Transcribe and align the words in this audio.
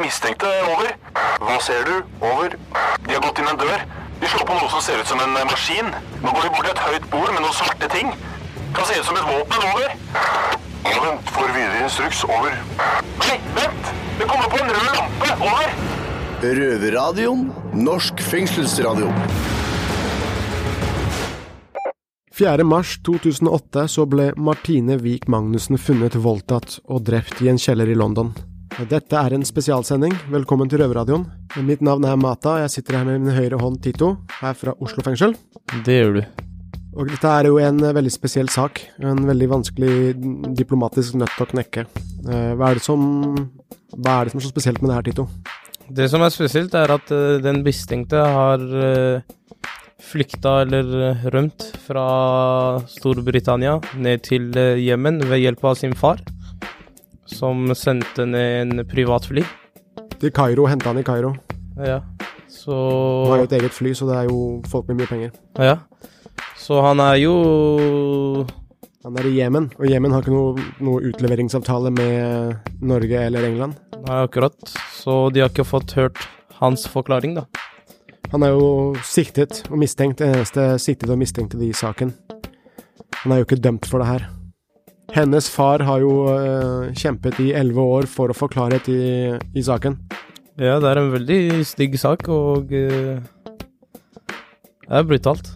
de 0.00 0.06
mistenkte. 0.06 0.48
Over. 0.72 0.94
Hva 1.40 1.58
ser 1.60 1.84
du? 1.84 1.96
Over. 2.24 2.56
De 3.06 3.14
har 3.14 3.22
gått 3.24 3.40
inn 3.40 3.50
en 3.50 3.60
dør. 3.60 3.84
De 4.20 4.28
slår 4.28 4.46
på 4.48 4.56
noe 4.56 4.72
som 4.72 4.82
ser 4.84 5.00
ut 5.00 5.08
som 5.08 5.20
en 5.20 5.36
eh, 5.36 5.46
maskin. 5.48 5.92
Nå 6.22 6.32
går 6.32 6.46
de 6.46 6.52
bort 6.54 6.66
til 6.66 6.72
et 6.74 6.82
høyt 6.86 7.06
bord 7.12 7.32
med 7.34 7.42
noen 7.44 7.56
svarte 7.56 7.90
ting. 7.92 8.12
Kan 8.76 8.88
se 8.88 8.98
ut 9.00 9.08
som 9.08 9.18
et 9.20 9.28
våpen. 9.28 9.66
Over. 9.70 9.94
Vent. 11.04 11.32
Får 11.34 11.52
videre 11.56 11.84
instruks. 11.84 12.24
Over. 12.24 12.56
Nei, 13.20 13.38
vent! 13.56 13.94
Det 14.20 14.28
kommer 14.28 14.50
på 14.52 14.60
en 14.60 14.72
rød 14.72 14.90
lampe. 14.96 15.32
Over. 15.38 15.78
Røverradioen. 16.40 17.48
Norsk 17.76 18.20
fengselsradio. 18.24 19.12
4.3.2008 22.40 23.82
så 23.92 24.06
ble 24.08 24.30
Martine 24.40 24.96
Wiik 25.02 25.26
Magnussen 25.28 25.76
funnet 25.76 26.16
voldtatt 26.16 26.78
og 26.88 27.02
drept 27.04 27.42
i 27.44 27.50
en 27.52 27.60
kjeller 27.60 27.92
i 27.92 27.98
London. 27.98 28.32
Dette 28.88 29.18
er 29.18 29.34
en 29.36 29.42
spesialsending. 29.44 30.12
Velkommen 30.32 30.68
til 30.70 30.80
Røverradioen. 30.80 31.26
Mitt 31.66 31.82
navn 31.84 32.04
er 32.08 32.16
Mata, 32.16 32.54
jeg 32.62 32.70
sitter 32.72 32.96
her 32.96 33.04
med 33.08 33.18
min 33.26 33.34
høyre 33.36 33.58
hånd 33.60 33.80
Tito, 33.84 34.14
her 34.38 34.54
fra 34.56 34.72
Oslo 34.80 35.04
fengsel. 35.04 35.34
Det 35.84 35.98
gjør 35.98 36.14
du. 36.16 36.20
Og 36.96 37.10
dette 37.10 37.28
er 37.28 37.48
jo 37.50 37.58
en 37.60 37.82
eh, 37.84 37.92
veldig 37.94 38.12
spesiell 38.14 38.48
sak. 38.50 38.80
En 39.04 39.20
veldig 39.28 39.48
vanskelig 39.50 39.92
diplomatisk 40.56 41.18
nøtt 41.20 41.42
å 41.44 41.48
knekke. 41.50 41.84
Eh, 42.24 42.54
Hva 42.56 42.70
er 42.70 42.80
det 42.80 42.86
som 42.86 43.04
Hva 43.90 44.16
er 44.16 44.24
det 44.30 44.32
som 44.32 44.40
er 44.40 44.46
så 44.46 44.54
spesielt 44.54 44.80
med 44.80 44.90
det 44.90 44.96
her, 44.96 45.06
Tito? 45.10 45.28
Det 45.90 46.08
som 46.08 46.24
er 46.24 46.32
spesielt, 46.32 46.74
er 46.78 46.96
at 46.96 47.12
eh, 47.12 47.36
den 47.44 47.60
mistenkte 47.66 48.24
har 48.38 48.64
flykta 50.00 50.62
eller 50.64 51.20
rømt 51.34 51.66
fra 51.84 52.06
Storbritannia 52.88 53.76
ned 54.00 54.22
til 54.24 54.48
Jemen 54.80 55.20
ved 55.28 55.42
hjelp 55.44 55.66
av 55.68 55.76
sin 55.76 55.92
far, 55.92 56.22
som 57.32 57.68
sendte 57.78 58.26
ned 58.28 58.60
en 58.60 58.84
privatfly. 58.88 59.44
Til 60.20 60.32
Kairo, 60.36 60.66
Henta 60.68 60.90
han 60.90 61.00
i 61.00 61.06
Kairo. 61.06 61.34
Ja, 61.80 62.00
så 62.50 62.74
Han 63.24 63.30
har 63.30 63.38
jo 63.38 63.48
et 63.48 63.52
eget 63.60 63.72
fly, 63.72 63.92
så 63.94 64.06
det 64.08 64.16
er 64.18 64.26
jo 64.28 64.38
folk 64.68 64.88
med 64.90 65.00
mye 65.00 65.08
penger. 65.10 65.30
Ja. 65.58 65.76
Så 66.58 66.80
han 66.84 67.00
er 67.00 67.14
jo 67.22 67.34
Han 69.04 69.16
er 69.16 69.28
i 69.30 69.38
Jemen, 69.38 69.70
og 69.78 69.86
Jemen 69.88 70.12
har 70.12 70.20
ikke 70.20 70.34
noe, 70.34 70.64
noe 70.84 71.00
utleveringsavtale 71.08 71.88
med 71.94 72.82
Norge 72.84 73.22
eller 73.24 73.46
England. 73.48 73.78
Nei, 73.96 74.18
akkurat. 74.26 74.58
Så 74.92 75.30
de 75.32 75.40
har 75.40 75.48
ikke 75.48 75.64
fått 75.64 75.94
hørt 75.96 76.20
hans 76.58 76.84
forklaring, 76.84 77.38
da. 77.38 77.46
Han 78.34 78.44
er 78.44 78.52
jo 78.52 78.92
siktet 79.08 79.62
og 79.70 79.80
mistenkt, 79.80 80.20
det 80.20 80.28
eneste 80.28 80.66
siktede 80.82 81.16
og 81.16 81.22
mistenkte 81.22 81.56
i 81.64 81.72
saken. 81.72 82.12
Han 83.22 83.32
er 83.32 83.40
jo 83.40 83.48
ikke 83.48 83.62
dømt 83.64 83.88
for 83.88 84.04
det 84.04 84.10
her. 84.10 84.28
Hennes 85.14 85.48
far 85.50 85.82
har 85.82 86.02
jo 86.04 86.12
eh, 86.30 86.92
kjempet 86.96 87.40
i 87.42 87.50
elleve 87.56 87.82
år 87.96 88.06
for 88.10 88.30
å 88.30 88.36
få 88.36 88.48
klarhet 88.52 88.86
i, 88.92 89.00
i 89.58 89.62
saken. 89.66 89.96
Ja, 90.60 90.76
det 90.82 90.90
er 90.90 91.00
en 91.00 91.10
veldig 91.14 91.40
stygg 91.66 91.96
sak, 91.98 92.28
og 92.30 92.70
eh, 92.76 93.18
det 94.86 95.00
er 95.00 95.08
brutalt. 95.08 95.50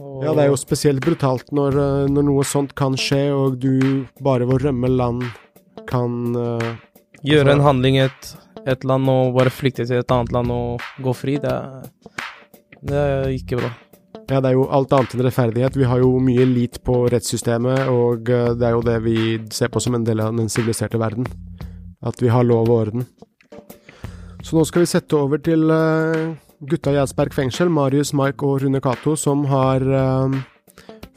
Og- 0.00 0.24
Ja, 0.24 0.32
det 0.34 0.44
er 0.44 0.50
jo 0.52 0.56
spesielt 0.60 1.02
brutalt 1.04 1.50
når, 1.52 1.76
eh, 1.82 2.06
når 2.12 2.26
noe 2.30 2.44
sånt 2.48 2.74
kan 2.78 2.96
skje, 2.96 3.26
og 3.34 3.58
du 3.60 4.06
bare 4.24 4.46
ved 4.48 4.56
å 4.60 4.64
rømme 4.70 4.88
land 4.90 5.24
kan 5.90 6.34
uh, 6.38 6.74
Gjøre 7.24 7.44
Altså- 7.50 7.52
en 7.58 7.64
handling 7.66 7.96
i 7.98 8.04
et, 8.06 8.28
et 8.66 8.84
land 8.84 9.08
og 9.08 9.34
bare 9.36 9.50
flykte 9.52 9.84
til 9.86 9.98
et 10.00 10.10
annet 10.12 10.32
land 10.32 10.50
og 10.52 10.80
gå 11.04 11.12
fri, 11.16 11.34
det 11.40 11.50
er, 11.50 11.82
det 12.84 12.96
er 13.00 13.28
ikke 13.34 13.58
bra. 13.60 13.70
Ja, 14.30 14.40
det 14.40 14.50
er 14.50 14.54
jo 14.56 14.64
alt 14.72 14.92
annet 14.96 15.12
enn 15.14 15.22
rettferdighet. 15.26 15.74
Vi 15.76 15.88
har 15.88 16.00
jo 16.00 16.14
mye 16.22 16.46
lit 16.48 16.78
på 16.86 17.02
rettssystemet, 17.12 17.90
og 17.92 18.30
eh, 18.32 18.54
det 18.56 18.68
er 18.68 18.72
jo 18.72 18.86
det 18.86 18.96
vi 19.04 19.16
ser 19.52 19.68
på 19.72 19.82
som 19.84 19.98
en 19.98 20.06
del 20.06 20.22
av 20.24 20.32
den 20.38 20.48
siviliserte 20.52 21.00
verden. 21.00 21.28
At 22.04 22.22
vi 22.22 22.32
har 22.32 22.46
lov 22.46 22.70
og 22.70 22.78
orden. 22.86 23.04
Så 24.44 24.56
nå 24.56 24.64
skal 24.68 24.84
vi 24.84 24.88
sette 24.88 25.18
over 25.18 25.40
til 25.44 25.68
eh, 25.72 26.32
gutta 26.64 26.94
i 26.94 27.00
Eidsberg 27.02 27.36
fengsel, 27.36 27.68
Marius, 27.68 28.14
Mike 28.16 28.48
og 28.48 28.64
Rune 28.64 28.80
Cato, 28.84 29.12
som 29.20 29.44
har 29.52 29.84
eh, 29.84 30.40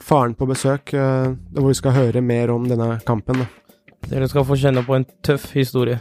faren 0.04 0.36
på 0.36 0.48
besøk, 0.48 0.92
hvor 0.94 1.68
vi 1.68 1.76
skal 1.76 1.96
høre 1.96 2.22
mer 2.24 2.52
om 2.54 2.68
denne 2.68 2.94
kampen. 3.08 3.42
Dere 4.08 4.28
skal 4.32 4.46
få 4.48 4.56
kjenne 4.56 4.86
på 4.88 4.96
en 4.96 5.08
tøff 5.26 5.50
historie. 5.56 6.00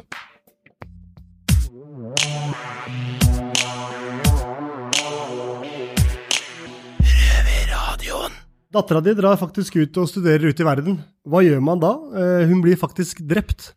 Dattera 8.77 9.01
di 9.01 9.15
drar 9.17 9.39
faktisk 9.41 9.79
ut 9.81 9.97
og 10.03 10.09
studerer 10.11 10.51
ute 10.53 10.61
i 10.61 10.67
verden. 10.67 10.99
Hva 11.25 11.41
gjør 11.45 11.63
man 11.65 11.81
da? 11.81 11.95
Eh, 12.13 12.45
hun 12.51 12.61
blir 12.65 12.77
faktisk 12.77 13.23
drept. 13.25 13.71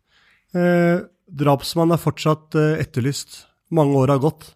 Eh, 0.52 1.00
drapsmannen 1.24 1.96
er 1.96 2.02
fortsatt 2.02 2.56
eh, 2.60 2.82
etterlyst. 2.82 3.46
Mange 3.72 3.96
år 3.96 4.16
har 4.16 4.20
gått. 4.20 4.50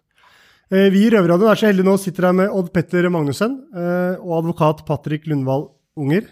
Vi 0.65 1.03
i 1.05 1.09
Røverradioen 1.13 1.51
er 1.51 1.59
så 1.59 1.67
heldige 1.69 1.85
nå 1.85 1.93
sitter 2.01 2.25
her 2.25 2.33
med 2.35 2.51
Odd 2.57 2.71
Petter 2.73 3.05
Magnussen 3.13 3.53
og 3.77 4.31
advokat 4.39 4.81
Patrick 4.87 5.27
Lundvall 5.29 5.67
Unger. 5.95 6.25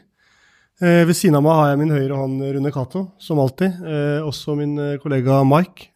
Ved 0.82 1.14
siden 1.16 1.38
av 1.38 1.46
meg 1.46 1.60
har 1.60 1.70
jeg 1.70 1.80
min 1.84 1.94
høyre 1.94 2.18
hånd 2.18 2.42
Rune 2.58 2.74
Cato, 2.74 3.06
som 3.22 3.40
alltid. 3.40 3.78
Også 4.26 4.58
min 4.60 4.76
kollega 5.06 5.44
Mike. 5.48 5.94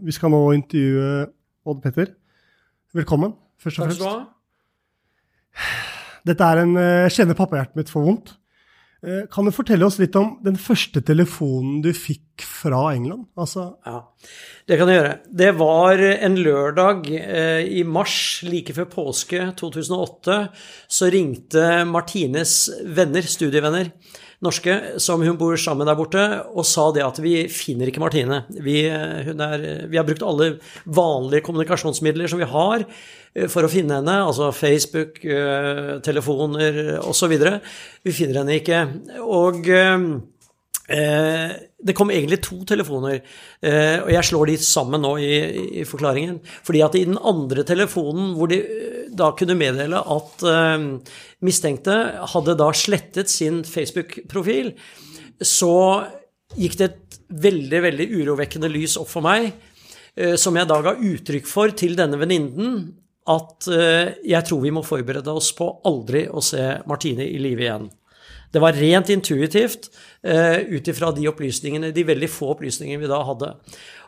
Vi 0.00 0.16
skal 0.16 0.32
nå 0.32 0.42
intervjue 0.56 1.26
Odd 1.68 1.84
Petter. 1.84 2.14
Velkommen, 2.96 3.36
først 3.60 3.78
og 3.78 3.84
fremst. 3.84 4.00
Takk 4.00 4.08
skal 4.08 4.24
du 4.24 5.68
ha. 5.68 5.90
Dette 6.24 6.46
er 6.48 6.62
en 6.64 6.76
eh, 6.80 7.02
Jeg 7.08 7.18
kjenner 7.20 7.38
pappahjertet 7.38 7.76
mitt 7.78 7.92
for 7.92 8.06
vondt. 8.06 8.34
Eh, 9.04 9.26
Kan 9.32 9.44
du 9.44 9.52
fortelle 9.52 9.84
oss 9.84 9.98
litt 10.00 10.16
om 10.16 10.38
den 10.44 10.56
første 10.56 11.02
telefonen 11.04 11.82
du 11.84 11.90
fikk 11.92 12.44
fra 12.48 12.86
England? 12.94 13.26
Altså, 13.36 13.74
Ja, 13.84 13.98
det 14.66 14.78
kan 14.80 14.88
jeg 14.88 15.00
gjøre. 15.02 15.14
Det 15.42 15.50
var 15.60 16.00
en 16.14 16.38
lørdag 16.40 17.10
eh, 17.12 17.62
i 17.80 17.84
mars, 17.84 18.16
like 18.48 18.72
før 18.76 18.88
påske 18.94 19.50
2008, 19.60 20.38
så 20.88 21.10
ringte 21.12 21.66
Martines 21.90 22.56
venner, 22.96 23.28
studievenner, 23.28 23.92
norske, 24.44 24.74
som 25.02 25.22
hun 25.24 25.38
bor 25.40 25.56
sammen 25.60 25.88
der 25.88 25.98
borte, 25.98 26.22
og 26.52 26.66
sa 26.68 26.90
det 26.94 27.04
at 27.04 27.20
vi 27.22 27.36
finner 27.52 27.90
ikke 27.90 28.02
Martine. 28.02 28.42
Vi, 28.52 28.84
eh, 28.86 29.32
er, 29.32 29.66
vi 29.90 29.98
har 29.98 30.06
brukt 30.06 30.24
alle 30.26 30.54
vanlige 30.84 31.44
kommunikasjonsmidler 31.48 32.30
som 32.30 32.42
vi 32.42 32.50
har 32.50 32.84
eh, 32.84 33.48
for 33.50 33.66
å 33.66 33.72
finne 33.72 33.98
henne, 34.00 34.18
altså 34.28 34.52
Facebook, 34.54 35.22
eh, 35.24 35.96
telefoner 36.04 37.00
osv. 37.02 37.34
Vi 38.04 38.14
finner 38.14 38.42
henne 38.42 38.60
ikke. 38.60 38.84
Og 39.24 39.64
eh, 40.88 41.54
det 41.84 41.94
kom 41.96 42.12
egentlig 42.12 42.40
to 42.44 42.60
telefoner, 42.68 43.20
eh, 43.62 43.98
og 44.02 44.10
jeg 44.12 44.28
slår 44.30 44.50
de 44.50 44.56
sammen 44.64 45.04
nå 45.04 45.14
i, 45.22 45.32
i 45.80 45.86
forklaringen. 45.88 46.40
Fordi 46.66 46.82
at 46.86 46.98
i 46.98 47.04
den 47.08 47.20
andre 47.20 47.64
telefonen, 47.68 48.34
hvor 48.38 48.50
de 48.52 48.60
eh, 48.62 49.00
da 49.14 49.30
kunne 49.38 49.56
meddele 49.58 50.00
at 50.00 50.44
eh, 50.50 50.88
mistenkte 51.46 51.96
hadde 52.34 52.58
da 52.58 52.70
slettet 52.74 53.32
sin 53.32 53.62
Facebook-profil, 53.68 54.74
så 55.44 55.74
gikk 56.58 56.76
det 56.78 56.90
et 56.90 57.22
veldig, 57.44 57.80
veldig 57.88 58.10
urovekkende 58.20 58.70
lys 58.70 58.98
opp 59.00 59.10
for 59.10 59.24
meg, 59.26 59.50
eh, 60.16 60.36
som 60.40 60.56
jeg 60.56 60.70
da 60.70 60.80
ga 60.84 60.94
uttrykk 60.94 61.48
for 61.50 61.74
til 61.76 61.96
denne 61.98 62.20
venninnen, 62.20 62.86
at 63.30 63.68
eh, 63.72 64.16
jeg 64.26 64.44
tror 64.48 64.60
vi 64.64 64.72
må 64.74 64.84
forberede 64.84 65.32
oss 65.32 65.50
på 65.56 65.70
aldri 65.88 66.26
å 66.28 66.42
se 66.44 66.64
Martine 66.88 67.24
i 67.24 67.38
live 67.40 67.64
igjen. 67.64 67.86
Det 68.54 68.62
var 68.62 68.76
rent 68.78 69.08
intuitivt 69.10 69.88
ut 70.24 70.88
ifra 70.88 71.10
de 71.12 71.28
opplysningene, 71.28 71.92
de 71.92 72.06
veldig 72.08 72.30
få 72.32 72.54
opplysningene 72.54 73.02
vi 73.02 73.10
da 73.10 73.18
hadde. 73.28 73.50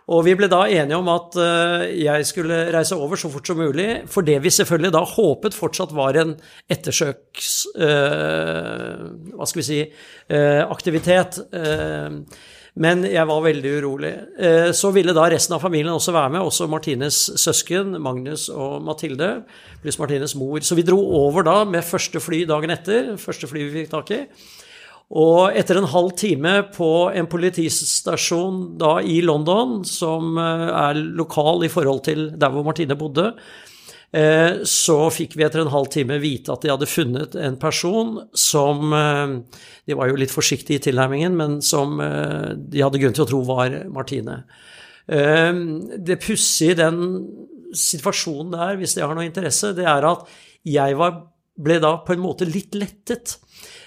Og 0.06 0.22
vi 0.22 0.36
ble 0.38 0.46
da 0.46 0.60
enige 0.70 0.98
om 1.00 1.08
at 1.10 1.34
eh, 1.42 1.86
jeg 2.04 2.26
skulle 2.28 2.58
reise 2.70 2.94
over 2.94 3.18
så 3.18 3.30
fort 3.30 3.48
som 3.48 3.58
mulig, 3.58 4.04
for 4.10 4.22
det 4.26 4.36
vi 4.44 4.52
selvfølgelig 4.54 4.92
da 4.94 5.00
håpet 5.02 5.56
fortsatt 5.56 5.94
var 5.96 6.18
en 6.20 6.36
ettersøks... 6.70 7.54
Øh, 7.74 9.00
hva 9.34 9.48
skal 9.50 9.62
vi 9.62 9.66
si 9.66 9.80
øh, 9.82 10.62
aktivitet. 10.62 11.40
Øh, 11.50 12.20
men 12.76 13.02
jeg 13.08 13.26
var 13.26 13.42
veldig 13.48 13.72
urolig. 13.80 14.12
Eh, 14.38 14.70
Så 14.76 14.92
ville 14.94 15.14
da 15.16 15.26
resten 15.32 15.56
av 15.56 15.64
familien 15.64 15.96
også 15.96 16.14
være 16.14 16.36
med, 16.36 16.44
også 16.44 16.68
Martines 16.70 17.18
søsken, 17.42 17.96
Magnus 17.98 18.46
og 18.48 18.84
Mathilde, 18.86 19.42
pluss 19.82 19.98
Martines 19.98 20.36
mor. 20.38 20.62
Så 20.62 20.78
vi 20.78 20.86
dro 20.86 21.00
over 21.18 21.42
da 21.42 21.64
med 21.64 21.82
første 21.82 22.22
fly 22.22 22.44
dagen 22.46 22.70
etter, 22.70 23.16
første 23.18 23.50
fly 23.50 23.66
vi 23.66 23.80
fikk 23.80 23.90
tak 23.96 24.14
i. 24.14 24.22
Og 25.14 25.54
etter 25.54 25.78
en 25.78 25.86
halv 25.86 26.16
time 26.18 26.56
på 26.74 26.90
en 27.14 27.28
politistasjon 27.30 28.74
da 28.80 28.96
i 29.06 29.20
London, 29.22 29.84
som 29.86 30.34
eh, 30.40 30.66
er 30.66 30.98
lokal 30.98 31.62
i 31.62 31.70
forhold 31.70 32.02
til 32.08 32.32
der 32.34 32.50
hvor 32.50 32.66
Martine 32.66 32.96
bodde, 32.98 33.28
eh, 34.10 34.64
så 34.66 34.96
fikk 35.14 35.36
vi 35.38 35.44
etter 35.46 35.62
en 35.62 35.70
halv 35.70 35.92
time 35.94 36.18
vite 36.22 36.50
at 36.50 36.66
de 36.66 36.72
hadde 36.72 36.90
funnet 36.90 37.38
en 37.38 37.58
person 37.62 38.16
som 38.34 38.90
eh, 38.98 39.36
De 39.86 39.94
var 39.94 40.10
jo 40.10 40.18
litt 40.18 40.34
forsiktige 40.34 40.80
i 40.80 40.84
tilnærmingen, 40.88 41.38
men 41.38 41.60
som 41.62 42.00
de 42.00 42.82
hadde 42.82 42.98
grunn 42.98 43.14
til 43.14 43.22
å 43.22 43.28
tro 43.30 43.44
var 43.46 43.84
Martine. 43.86 44.40
Det 45.06 46.16
pussige 46.18 46.74
i 46.74 46.78
den 46.80 46.96
situasjonen 47.70 48.50
der, 48.56 48.80
hvis 48.80 48.96
det 48.96 49.04
har 49.06 49.14
noe 49.14 49.28
interesse, 49.28 49.70
det 49.78 49.86
er 49.86 50.08
at 50.10 50.26
jeg 50.66 50.98
var 50.98 51.20
ble 51.56 51.78
da 51.80 51.92
på 52.04 52.16
en 52.16 52.24
måte 52.24 52.48
litt 52.48 52.74
lettet. 52.76 53.36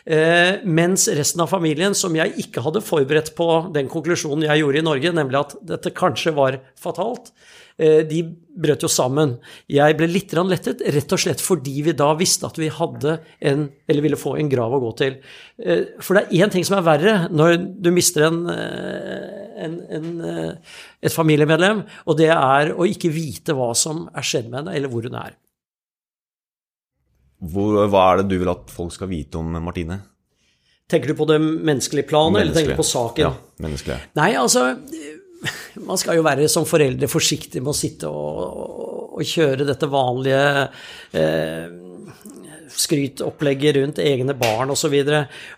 Eh, 0.10 0.64
mens 0.66 1.04
resten 1.14 1.44
av 1.44 1.52
familien, 1.52 1.94
som 1.94 2.16
jeg 2.18 2.34
ikke 2.42 2.64
hadde 2.66 2.82
forberedt 2.82 3.36
på 3.38 3.46
den 3.76 3.90
konklusjonen 3.92 4.48
jeg 4.48 4.64
gjorde 4.64 4.80
i 4.82 4.86
Norge, 4.88 5.12
nemlig 5.14 5.38
at 5.38 5.52
dette 5.70 5.92
kanskje 5.94 6.32
var 6.34 6.56
fatalt, 6.82 7.28
eh, 7.78 8.02
de 8.10 8.24
brøt 8.58 8.82
jo 8.82 8.90
sammen. 8.90 9.36
Jeg 9.70 9.98
ble 10.00 10.08
litt 10.10 10.34
lettet, 10.34 10.82
rett 10.82 11.14
og 11.14 11.22
slett 11.22 11.44
fordi 11.46 11.84
vi 11.86 11.94
da 11.94 12.16
visste 12.18 12.50
at 12.50 12.58
vi 12.58 12.72
hadde 12.74 13.20
en, 13.40 13.68
eller 13.88 14.02
ville 14.02 14.18
få 14.18 14.34
en 14.40 14.50
grav 14.50 14.74
å 14.74 14.82
gå 14.82 14.90
til. 14.98 15.20
Eh, 15.62 15.84
for 16.02 16.18
det 16.18 16.24
er 16.26 16.42
én 16.42 16.50
ting 16.50 16.66
som 16.66 16.80
er 16.80 16.88
verre 16.90 17.14
når 17.30 17.60
du 17.78 17.92
mister 17.94 18.26
en, 18.32 18.48
en, 18.50 19.76
en, 19.94 20.10
et 21.06 21.14
familiemedlem, 21.14 21.86
og 22.10 22.18
det 22.18 22.32
er 22.34 22.74
å 22.74 22.90
ikke 22.90 23.14
vite 23.14 23.54
hva 23.54 23.76
som 23.78 24.08
er 24.10 24.26
skjedd 24.26 24.50
med 24.50 24.64
henne, 24.64 24.74
eller 24.74 24.90
hvor 24.90 25.06
hun 25.06 25.22
er. 25.22 25.38
Hvor, 27.40 27.78
hva 27.88 28.06
er 28.12 28.22
det 28.22 28.34
du 28.34 28.40
vil 28.42 28.52
at 28.52 28.72
folk 28.74 28.92
skal 28.94 29.12
vite 29.12 29.40
om 29.40 29.54
Martine? 29.64 30.02
Tenker 30.90 31.12
du 31.12 31.20
på 31.20 31.28
det 31.30 31.38
menneskelige 31.40 32.10
planet, 32.10 32.42
eller 32.42 32.56
tenker 32.56 32.74
du 32.74 32.82
på 32.82 32.88
saken? 32.88 33.28
Ja, 33.28 33.62
menneskelig. 33.64 34.00
Nei, 34.18 34.32
altså 34.40 34.72
Man 35.80 36.00
skal 36.02 36.18
jo 36.18 36.24
være 36.26 36.50
som 36.52 36.66
foreldre 36.68 37.08
forsiktig 37.08 37.62
med 37.62 37.72
å 37.72 37.78
sitte 37.78 38.10
og, 38.12 38.40
og, 38.44 39.04
og 39.22 39.30
kjøre 39.30 39.68
dette 39.70 39.88
vanlige 39.88 40.66
eh, 41.16 41.70
skrytopplegget 42.76 43.78
rundt 43.78 44.02
egne 44.04 44.36
barn 44.36 44.74
osv. 44.74 44.98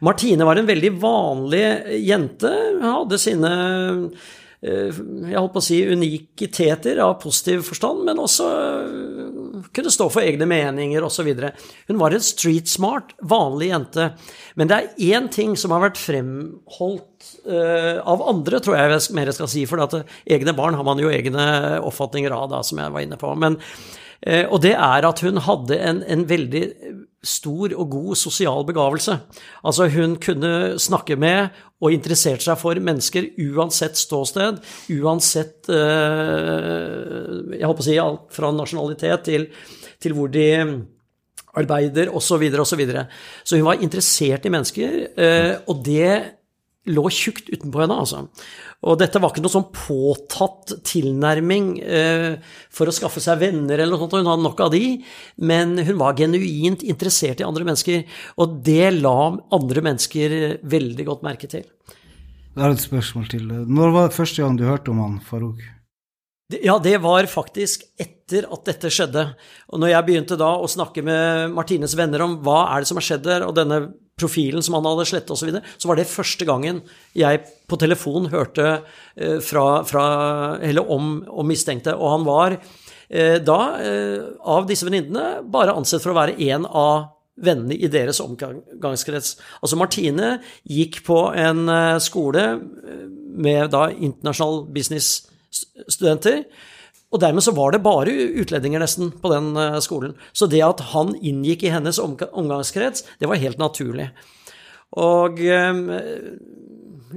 Martine 0.06 0.46
var 0.46 0.62
en 0.62 0.70
veldig 0.70 0.92
vanlig 1.02 1.64
jente. 2.06 2.54
Hun 2.78 2.86
hadde 2.86 3.20
sine 3.24 3.56
Eh, 4.62 4.94
jeg 4.94 5.40
holdt 5.40 5.56
på 5.56 5.62
å 5.62 5.66
si 5.66 5.80
unikiteter 5.90 7.00
av 7.02 7.16
positiv 7.24 7.64
forstand, 7.66 8.04
men 8.06 8.20
også 8.22 8.46
kunne 9.76 9.92
stå 9.94 10.08
for 10.12 10.26
egne 10.26 10.48
meninger 10.50 11.04
osv. 11.06 11.30
Hun 11.88 12.00
var 12.02 12.16
en 12.16 12.24
street 12.24 12.70
smart, 12.72 13.14
vanlig 13.20 13.72
jente. 13.72 14.10
Men 14.60 14.72
det 14.72 14.78
er 14.78 15.16
én 15.16 15.30
ting 15.32 15.56
som 15.60 15.74
har 15.76 15.84
vært 15.86 16.02
fremholdt 16.02 17.32
uh, 17.48 18.02
av 18.04 18.26
andre, 18.34 18.60
tror 18.60 18.78
jeg 18.78 18.92
jeg 18.92 19.16
mer 19.18 19.32
skal 19.36 19.52
si. 19.52 19.66
For 19.70 19.84
at 19.84 19.96
egne 20.26 20.56
barn 20.58 20.78
har 20.80 20.88
man 20.88 21.02
jo 21.02 21.12
egne 21.12 21.46
oppfatninger 21.80 22.36
av, 22.36 22.50
da, 22.52 22.62
som 22.68 22.82
jeg 22.84 22.96
var 22.96 23.06
inne 23.06 23.20
på. 23.22 23.32
Men 23.40 23.60
uh, 23.62 24.46
og 24.52 24.60
det 24.66 24.76
er 24.76 25.08
at 25.08 25.24
hun 25.26 25.42
hadde 25.48 25.80
en, 25.80 26.04
en, 26.04 26.28
veldig 26.30 26.66
stor 27.22 27.74
og 27.78 27.92
god 27.94 28.18
sosial 28.18 28.66
begavelse. 28.66 29.18
Altså 29.64 29.88
hun 29.94 30.16
kunne 30.22 30.80
snakke 30.82 31.16
med 31.20 31.54
og 31.82 31.94
interesserte 31.94 32.46
seg 32.46 32.58
for 32.62 32.78
mennesker 32.82 33.30
uansett 33.42 33.98
ståsted, 33.98 34.58
uansett 35.02 35.70
eh, 35.70 37.30
Jeg 37.58 37.66
holdt 37.66 37.80
på 37.80 37.86
å 37.86 37.90
si 37.90 38.00
alt 38.02 38.34
fra 38.34 38.52
nasjonalitet 38.54 39.26
til, 39.30 39.48
til 40.02 40.18
hvor 40.18 40.34
de 40.34 40.50
arbeider, 41.58 42.10
osv., 42.16 42.38
osv. 42.48 42.70
Så, 42.72 42.78
videre, 42.80 43.06
og 43.06 43.10
så, 43.44 43.50
så 43.50 43.58
hun 43.60 43.68
var 43.68 43.82
interessert 43.84 44.46
i 44.46 44.54
mennesker, 44.54 45.00
eh, 45.20 45.56
og 45.68 45.82
det 45.86 46.41
lå 46.90 47.04
tjukt 47.14 47.50
utenpå 47.52 47.84
henne, 47.84 47.98
altså. 48.02 48.24
Og 48.82 48.98
dette 48.98 49.20
var 49.22 49.30
ikke 49.30 49.44
noe 49.44 49.54
sånn 49.54 49.68
påtatt 49.76 50.74
tilnærming 50.88 51.68
eh, 51.86 52.30
for 52.74 52.90
å 52.90 52.96
skaffe 52.96 53.22
seg 53.22 53.42
venner 53.44 53.78
eller 53.78 53.94
noe 53.94 54.02
sånt, 54.02 54.16
hun 54.18 54.32
hadde 54.32 54.46
nok 54.48 54.64
av 54.66 54.72
de, 54.74 54.86
men 55.46 55.76
hun 55.78 56.00
var 56.02 56.18
genuint 56.18 56.82
interessert 56.82 57.44
i 57.44 57.46
andre 57.46 57.68
mennesker, 57.68 58.08
og 58.42 58.58
det 58.66 58.90
la 58.98 59.18
andre 59.54 59.86
mennesker 59.92 60.40
veldig 60.66 61.08
godt 61.12 61.28
merke 61.28 61.52
til. 61.52 61.68
Det 62.52 62.66
er 62.66 62.74
et 62.74 62.84
spørsmål 62.84 63.30
til. 63.32 63.46
Når 63.48 63.94
var 63.94 64.10
det 64.10 64.18
første 64.18 64.44
gang 64.44 64.58
du 64.60 64.66
hørte 64.68 64.92
om 64.92 65.00
han, 65.06 65.22
Farouk? 65.24 65.62
Ja, 66.60 66.76
det 66.84 66.98
var 67.00 67.24
faktisk 67.32 67.86
etter 68.02 68.48
at 68.52 68.66
dette 68.68 68.90
skjedde. 68.92 69.24
Og 69.72 69.80
når 69.80 69.94
jeg 69.94 70.08
begynte 70.08 70.38
da 70.40 70.50
å 70.60 70.68
snakke 70.68 71.04
med 71.06 71.54
Martines 71.56 71.96
venner 71.96 72.26
om 72.26 72.40
hva 72.44 72.66
er 72.74 72.84
det 72.84 72.90
som 72.90 73.00
har 73.00 73.08
skjedd 73.08 73.24
der, 73.24 73.46
og 73.48 73.56
denne 73.56 73.86
profilen 74.22 74.64
som 74.66 74.78
han 74.78 74.88
hadde 74.88 75.08
sletta 75.10 75.36
osv., 75.36 75.42
så, 75.42 75.50
videre, 75.50 75.76
så 75.78 75.90
var 75.90 76.00
det 76.00 76.10
første 76.10 76.48
gangen 76.48 76.82
jeg 77.18 77.42
på 77.70 77.80
telefon 77.82 78.30
hørte 78.32 78.68
eh, 78.72 79.40
fra, 79.44 79.82
fra, 79.88 80.06
om, 80.84 81.14
om, 81.28 81.48
mistenkte. 81.50 81.96
Og 81.98 82.16
han 82.16 82.28
var 82.28 82.58
eh, 82.58 83.40
da, 83.44 83.60
eh, 83.82 84.30
av 84.40 84.70
disse 84.70 84.88
venninnene, 84.88 85.42
bare 85.52 85.76
ansett 85.76 86.04
for 86.04 86.14
å 86.14 86.20
være 86.22 86.38
en 86.52 86.68
av 86.70 87.10
vennene 87.42 87.74
i 87.74 87.90
deres 87.90 88.22
omgangskrets. 88.22 89.38
Altså 89.64 89.80
Martine 89.80 90.36
gikk 90.68 91.00
på 91.08 91.24
en 91.34 91.64
skole 92.04 92.44
med 93.42 93.72
da 93.74 93.88
internasjonal 93.90 94.68
business-studenter. 94.76 96.44
Og 97.12 97.20
dermed 97.20 97.44
så 97.44 97.54
var 97.56 97.74
det 97.74 97.84
bare 97.84 98.14
utlendinger 98.40 98.82
nesten 98.84 99.12
på 99.12 99.32
den 99.34 99.52
eh, 99.60 99.80
skolen. 99.84 100.16
Så 100.32 100.48
det 100.52 100.64
at 100.64 100.84
han 100.94 101.14
inngikk 101.20 101.66
i 101.68 101.74
hennes 101.74 102.00
omgangskrets, 102.00 103.06
det 103.20 103.30
var 103.30 103.42
helt 103.42 103.60
naturlig. 103.60 104.08
Og 105.00 105.42
eh, 105.44 105.82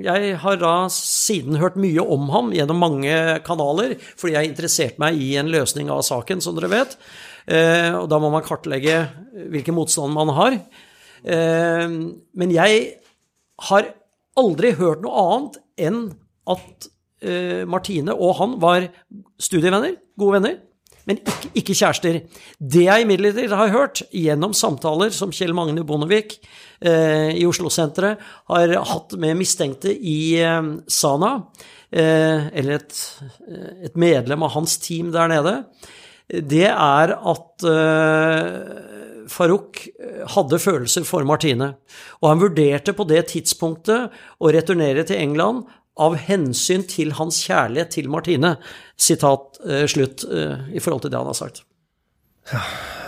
jeg 0.05 0.33
har 0.43 0.59
da 0.59 0.73
siden 0.91 1.61
hørt 1.63 1.79
mye 1.79 2.03
om 2.03 2.27
ham 2.35 2.51
gjennom 2.55 2.83
mange 2.83 3.15
kanaler, 3.47 3.95
fordi 4.19 4.35
jeg 4.35 4.51
interesserte 4.51 5.03
meg 5.03 5.21
i 5.23 5.35
en 5.39 5.53
løsning 5.55 5.93
av 5.95 6.03
saken, 6.07 6.43
som 6.43 6.59
dere 6.59 6.73
vet. 6.75 6.99
Eh, 7.47 7.93
og 7.95 8.09
da 8.11 8.19
må 8.19 8.33
man 8.35 8.47
kartlegge 8.47 9.05
hvilken 9.55 9.79
motstand 9.79 10.15
man 10.15 10.35
har. 10.35 10.59
Men 11.25 12.51
jeg 12.53 12.81
har 13.71 13.87
aldri 14.37 14.75
hørt 14.77 15.01
noe 15.01 15.23
annet 15.23 15.55
enn 15.81 16.01
at 16.53 16.89
Martine 17.71 18.15
og 18.15 18.37
han 18.41 18.57
var 18.63 18.89
studievenner, 19.41 19.97
gode 20.21 20.39
venner, 20.39 20.57
men 21.09 21.21
ikke, 21.21 21.51
ikke 21.61 21.77
kjærester. 21.77 22.21
Det 22.59 22.85
jeg 22.87 23.05
imidlertid 23.05 23.53
har 23.53 23.73
hørt 23.75 24.03
gjennom 24.15 24.55
samtaler 24.57 25.13
som 25.15 25.33
Kjell 25.35 25.53
Magne 25.57 25.85
Bondevik 25.87 26.39
eh, 26.81 27.35
i 27.37 27.45
Oslo-senteret 27.49 28.23
har 28.51 28.75
hatt 28.93 29.17
med 29.21 29.37
mistenkte 29.41 29.93
i 29.93 30.17
eh, 30.41 30.71
Sana, 30.89 31.35
eh, 31.93 32.49
eller 32.57 32.79
et, 32.79 32.97
eh, 33.45 33.69
et, 33.91 34.01
medlem 34.01 34.47
av 34.47 34.57
hans 34.57 34.79
team 34.81 35.13
der 35.15 35.31
nede, 35.33 35.59
det 36.25 36.71
er 36.71 37.15
at 37.21 37.69
eh, 37.69 38.49
Farouk 39.29 39.83
hadde 40.35 40.61
følelser 40.61 41.05
for 41.09 41.25
Martine. 41.29 41.75
Og 42.23 42.31
han 42.31 42.41
vurderte 42.41 42.97
på 42.97 43.05
det 43.09 43.27
tidspunktet 43.33 44.13
å 44.41 44.53
returnere 44.53 45.05
til 45.09 45.21
England 45.21 45.67
av 46.01 46.17
hensyn 46.19 46.83
til 46.91 47.15
hans 47.19 47.39
kjærlighet 47.47 47.93
til 47.95 48.11
Martine. 48.11 48.57
Sitat 48.99 49.61
eh, 49.67 49.85
slutt 49.91 50.27
eh, 50.27 50.67
i 50.75 50.83
forhold 50.83 51.05
til 51.05 51.15
det 51.15 51.21
han 51.21 51.31
har 51.31 51.39
sagt. 51.39 51.63
Ja, 52.51 52.61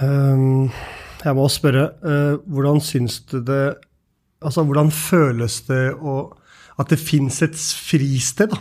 um, 0.07 0.71
jeg 1.21 1.37
må 1.37 1.45
spørre, 1.53 1.91
uh, 2.01 2.39
hvordan 2.49 2.81
syns 2.81 3.21
du 3.29 3.43
det 3.45 3.77
Altså, 4.47 4.63
hvordan 4.69 4.91
føles 4.93 5.63
det 5.65 5.95
å, 5.97 6.29
at 6.77 6.91
det 6.93 6.99
fins 7.01 7.39
et 7.43 7.57
fristed 7.57 8.53
da, 8.53 8.59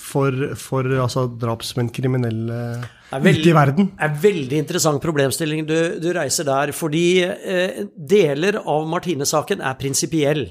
for, 0.00 0.32
for 0.56 0.88
altså, 0.88 1.26
drapsmenn, 1.28 1.90
kriminelle 1.92 2.56
veldig, 3.10 3.40
ute 3.40 3.50
i 3.50 3.56
verden. 3.56 3.88
Det 3.94 4.04
er 4.04 4.10
en 4.12 4.20
veldig 4.22 4.58
interessant 4.62 5.02
problemstilling 5.02 5.64
du, 5.68 5.76
du 6.02 6.08
reiser 6.16 6.46
der. 6.48 6.72
Fordi 6.76 7.06
eh, 7.24 7.82
deler 7.96 8.60
av 8.60 8.88
Martine-saken 8.90 9.62
er 9.64 9.78
prinsipiell. 9.80 10.44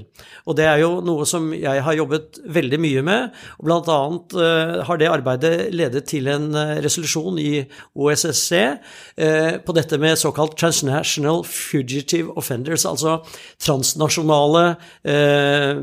Og 0.48 0.58
det 0.58 0.68
er 0.70 0.82
jo 0.82 0.98
noe 1.06 1.28
som 1.30 1.52
jeg 1.56 1.84
har 1.86 1.98
jobbet 1.98 2.42
veldig 2.58 2.80
mye 2.82 3.04
med. 3.06 3.38
og 3.60 3.70
Blant 3.70 3.92
annet 3.94 4.38
eh, 4.42 4.74
har 4.90 5.02
det 5.02 5.12
arbeidet 5.12 5.54
ledet 5.76 6.06
til 6.10 6.30
en 6.34 6.50
eh, 6.58 6.76
resolusjon 6.86 7.38
i 7.42 7.52
OSSC 7.94 8.52
eh, 8.58 9.58
på 9.62 9.78
dette 9.78 10.00
med 10.02 10.18
såkalt 10.20 10.58
transnational 10.58 11.44
fugitive 11.48 12.34
offenders, 12.40 12.86
altså 12.90 13.20
transnasjonale 13.64 14.66
eh, 15.08 15.78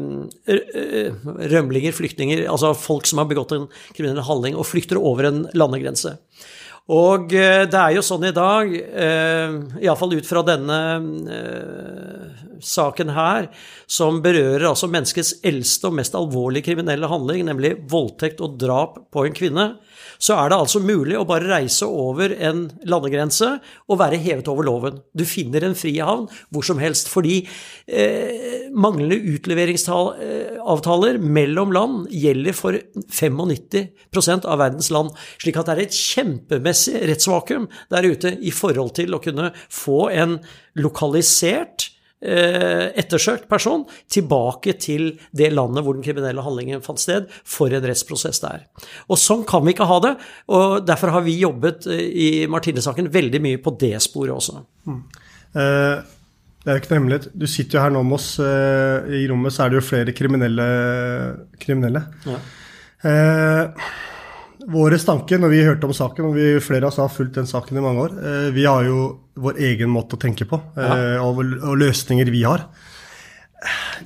rømlinger, 1.55 1.95
flyktninger, 1.95 2.47
altså 2.51 2.75
folk 2.79 3.09
som 3.09 3.23
har 3.23 3.31
begått 3.31 3.55
en 3.57 3.69
kriminell 3.95 4.25
handling 4.27 4.59
og 4.59 4.69
flykter 4.69 5.01
over 5.01 5.31
en 5.31 5.45
landegrense. 5.55 6.17
Og 6.93 7.33
eh, 7.33 7.63
det 7.65 7.81
er 7.81 7.95
jo 7.97 8.03
sånn 8.05 8.27
i 8.29 8.35
dag, 8.37 8.69
eh, 8.77 9.55
iallfall 9.87 10.19
ut 10.19 10.27
fra 10.29 10.43
denne 10.45 10.81
eh, 11.33 12.43
saken 12.61 13.13
her, 13.17 13.49
som 13.89 14.21
berører 14.25 14.67
altså 14.69 14.91
menneskets 14.93 15.39
eldste 15.49 15.89
og 15.89 15.97
mest 15.97 16.17
alvorlige 16.19 16.69
kriminelle 16.69 17.09
handling, 17.09 17.47
nemlig 17.49 17.79
voldtekt 17.89 18.45
og 18.45 18.59
drap 18.61 19.01
på 19.15 19.25
en 19.25 19.37
kvinne, 19.37 19.67
så 20.25 20.37
er 20.39 20.51
det 20.51 20.57
altså 20.57 20.81
mulig 20.81 21.19
å 21.19 21.27
bare 21.29 21.51
reise 21.51 21.85
over 21.85 22.33
en 22.33 22.65
landegrense 22.89 23.51
og 23.91 24.01
være 24.01 24.21
hevet 24.25 24.49
over 24.49 24.65
loven. 24.65 25.01
Du 25.13 25.27
finner 25.29 25.67
en 25.67 25.77
frihavn 25.77 26.27
hvor 26.55 26.65
som 26.65 26.81
helst, 26.81 27.11
fordi 27.13 27.43
eh, 27.85 28.71
manglende 28.73 29.19
utleveringsavtaler 29.35 31.21
mellom 31.21 31.75
land 31.77 32.13
gjelder 32.15 32.57
for 32.57 32.81
95% 33.05 34.49
av 34.49 34.63
verdens 34.65 34.91
land. 34.95 35.13
Slik 35.43 35.61
at 35.61 35.69
det 35.69 35.77
er 35.77 35.85
et 35.85 35.99
kjempemessig 35.99 37.05
rettsvakuum 37.11 37.69
der 37.93 38.09
ute 38.09 38.37
i 38.41 38.55
forhold 38.55 38.95
til 38.97 39.17
å 39.17 39.23
kunne 39.25 39.53
få 39.69 40.09
en 40.15 40.39
lokalisert 40.81 41.91
Eh, 41.93 41.94
ettersøkt 42.25 43.45
person 43.51 43.85
tilbake 44.11 44.73
til 44.81 45.13
det 45.37 45.51
landet 45.53 45.85
hvor 45.85 45.95
den 45.95 46.05
kriminelle 46.07 46.43
handlingen 46.43 46.83
fant 46.85 46.99
sted, 47.03 47.29
for 47.45 47.69
en 47.75 47.85
rettsprosess 47.85 48.41
der. 48.41 48.65
Og 49.09 49.21
sånn 49.21 49.45
kan 49.49 49.65
vi 49.67 49.75
ikke 49.77 49.87
ha 49.91 50.01
det, 50.05 50.15
og 50.49 50.87
derfor 50.89 51.13
har 51.15 51.23
vi 51.27 51.37
jobbet 51.43 51.87
eh, 51.93 52.05
i 52.09 52.29
Martine-saken 52.51 53.13
veldig 53.13 53.41
mye 53.45 53.61
på 53.63 53.75
det 53.81 53.95
sporet 54.03 54.35
også. 54.35 54.65
Mm. 54.89 55.01
Eh, 55.55 55.97
Det 56.65 56.73
er 56.73 56.79
jo 56.79 56.81
ikke 56.81 56.91
noe 56.95 57.01
hemmelighet. 57.03 57.27
Du 57.37 57.45
sitter 57.47 57.77
jo 57.77 57.83
her 57.85 57.91
nå 57.93 58.01
med 58.09 58.17
oss. 58.17 58.29
eh, 58.41 59.11
I 59.21 59.27
rommet 59.29 59.53
så 59.53 59.67
er 59.67 59.69
det 59.75 59.83
jo 59.83 59.85
flere 59.85 60.15
kriminelle. 60.17 60.69
kriminelle. 61.61 62.01
Ja. 62.25 62.39
Eh, 63.05 63.89
våre 64.71 64.99
tanke 64.99 65.39
når 65.41 65.51
vi 65.53 65.63
hørte 65.67 65.89
om 65.89 65.93
saken, 65.97 66.29
og 66.31 66.35
vi, 66.39 66.47
flere 66.65 66.87
av 66.87 66.93
oss 66.93 67.01
har 67.03 67.13
fulgt 67.13 67.35
den 67.39 67.47
saken 67.51 67.77
i 67.79 67.85
mange 67.85 68.05
år, 68.07 68.15
eh, 68.19 68.51
vi 68.55 68.65
har 68.65 68.85
jo 68.87 68.99
vår 69.37 69.59
egen 69.71 69.91
måte 69.93 70.17
å 70.17 70.21
tenke 70.23 70.47
på, 70.49 70.61
eh, 70.79 71.17
og, 71.21 71.41
og 71.61 71.79
løsninger 71.81 72.31
vi 72.33 72.45
har. 72.47 72.67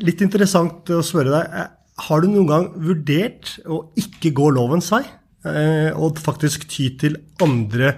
Litt 0.04 0.22
interessant 0.24 0.88
å 0.94 1.02
spørre 1.04 1.34
deg. 1.34 1.52
eh, 1.62 1.68
Har 2.08 2.20
du 2.22 2.28
noen 2.30 2.46
gang 2.46 2.66
vurdert 2.78 3.56
å 3.66 3.88
ikke 3.98 4.30
gå 4.32 4.52
lovens 4.54 4.90
vei, 4.94 5.02
og 5.98 6.18
faktisk 6.20 6.66
ty 6.68 6.90
til 6.98 7.16
andre 7.42 7.96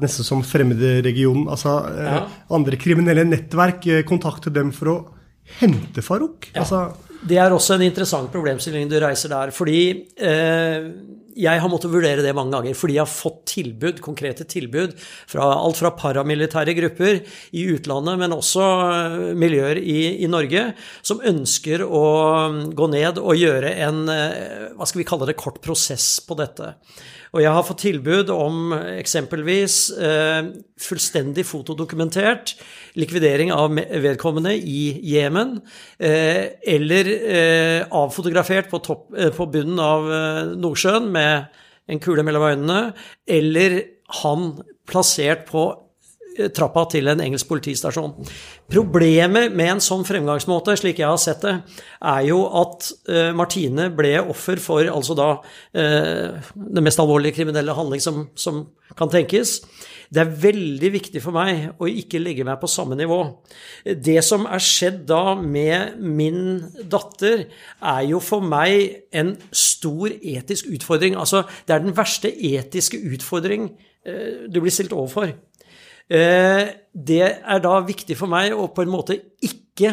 Nesten 0.00 0.24
som 0.24 0.40
fremmedregionen. 0.42 1.46
Altså 1.52 1.72
Ja. 2.00 2.26
andre 2.50 2.76
kriminelle 2.80 3.24
nettverk. 3.28 3.84
Kontakte 4.08 4.50
dem 4.52 4.70
for 4.72 4.86
å 4.88 4.96
hente 5.60 6.02
Farouk. 6.02 6.48
Altså, 6.54 6.94
Det 7.26 7.36
er 7.36 7.50
også 7.52 7.74
en 7.74 7.82
interessant 7.82 8.32
problemstilling 8.32 8.88
du 8.88 8.98
reiser 8.98 9.28
der. 9.28 9.50
Fordi 9.52 10.06
eh, 10.16 10.90
jeg 11.38 11.62
har 11.62 11.70
måttet 11.70 11.92
vurdere 11.92 12.24
det 12.24 12.34
mange 12.36 12.54
ganger. 12.56 12.76
Fordi 12.78 12.96
jeg 12.96 13.04
har 13.04 13.12
fått 13.12 13.42
tilbud, 13.52 14.00
konkrete 14.04 14.46
tilbud 14.48 14.96
fra 15.30 15.46
alt 15.54 15.80
fra 15.80 15.92
paramilitære 15.98 16.74
grupper 16.78 17.22
i 17.56 17.66
utlandet, 17.74 18.18
men 18.20 18.36
også 18.36 18.66
eh, 18.88 19.18
miljøer 19.38 19.80
i, 19.80 20.00
i 20.24 20.30
Norge, 20.30 20.70
som 21.06 21.22
ønsker 21.26 21.84
å 21.86 22.04
mm, 22.52 22.60
gå 22.78 22.90
ned 22.94 23.22
og 23.22 23.38
gjøre 23.38 23.74
en 23.86 24.04
eh, 24.12 24.68
hva 24.76 24.88
skal 24.88 25.02
vi 25.02 25.08
kalle 25.08 25.30
det, 25.30 25.38
kort 25.40 25.60
prosess 25.64 26.18
på 26.26 26.36
dette. 26.40 26.74
Og 27.30 27.42
jeg 27.44 27.52
har 27.54 27.66
fått 27.66 27.84
tilbud 27.84 28.30
om 28.34 28.72
eksempelvis 28.74 29.76
eh, 29.94 30.48
fullstendig 30.82 31.44
fotodokumentert 31.46 32.56
likvidering 32.98 33.52
av 33.54 33.76
vedkommende 34.02 34.56
i 34.58 34.96
Jemen, 35.12 35.60
eh, 36.02 36.58
eller 36.74 37.12
eh, 37.14 37.82
avfotografert 37.86 38.70
på, 38.72 38.82
topp, 38.82 39.06
på 39.36 39.46
bunnen 39.52 39.78
av 39.82 40.10
Nordsjøen 40.58 41.06
med 41.14 41.60
en 41.90 42.02
kule 42.02 42.24
mellom 42.26 42.48
øynene, 42.50 42.80
eller 43.30 43.78
han 44.22 44.52
plassert 44.90 45.46
på 45.50 45.68
trappa 46.56 46.86
til 46.92 47.10
en 47.12 47.22
engelsk 47.22 47.48
politistasjon. 47.50 48.14
Problemet 48.70 49.54
med 49.56 49.74
en 49.74 49.84
sånn 49.84 50.06
fremgangsmåte, 50.08 50.76
slik 50.80 51.02
jeg 51.02 51.10
har 51.10 51.20
sett 51.20 51.44
det, 51.46 51.56
er 52.00 52.26
jo 52.30 52.42
at 52.62 52.90
eh, 53.10 53.30
Martine 53.36 53.90
ble 53.94 54.16
offer 54.22 54.60
for 54.62 54.88
altså 54.88 55.16
da 55.18 55.30
eh, 55.76 56.52
den 56.54 56.86
mest 56.86 57.02
alvorlige 57.02 57.40
kriminelle 57.40 57.76
handling 57.76 58.02
som, 58.04 58.28
som 58.38 58.64
kan 58.98 59.10
tenkes. 59.12 59.60
Det 60.10 60.24
er 60.24 60.32
veldig 60.42 60.90
viktig 60.96 61.20
for 61.22 61.34
meg 61.36 61.76
å 61.78 61.86
ikke 61.86 62.18
legge 62.22 62.44
meg 62.46 62.58
på 62.58 62.70
samme 62.70 62.96
nivå. 62.98 63.20
Det 63.86 64.18
som 64.26 64.48
er 64.50 64.62
skjedd 64.64 65.04
da 65.10 65.36
med 65.38 66.00
min 66.02 66.40
datter, 66.90 67.46
er 67.78 68.02
jo 68.08 68.18
for 68.24 68.42
meg 68.42 69.04
en 69.14 69.36
stor 69.54 70.10
etisk 70.10 70.72
utfordring. 70.74 71.14
Altså, 71.14 71.44
det 71.66 71.76
er 71.76 71.84
den 71.84 71.94
verste 71.96 72.32
etiske 72.32 72.98
utfordring 73.12 73.70
eh, 74.02 74.50
du 74.50 74.58
blir 74.58 74.74
stilt 74.74 74.96
overfor. 74.96 75.36
Eh, 76.10 76.68
Det 76.90 77.22
er 77.22 77.60
da 77.62 77.76
viktig 77.86 78.16
for 78.18 78.26
meg 78.30 78.50
å 78.50 78.66
på 78.74 78.82
en 78.82 78.90
måte 78.90 79.14
ikke 79.46 79.92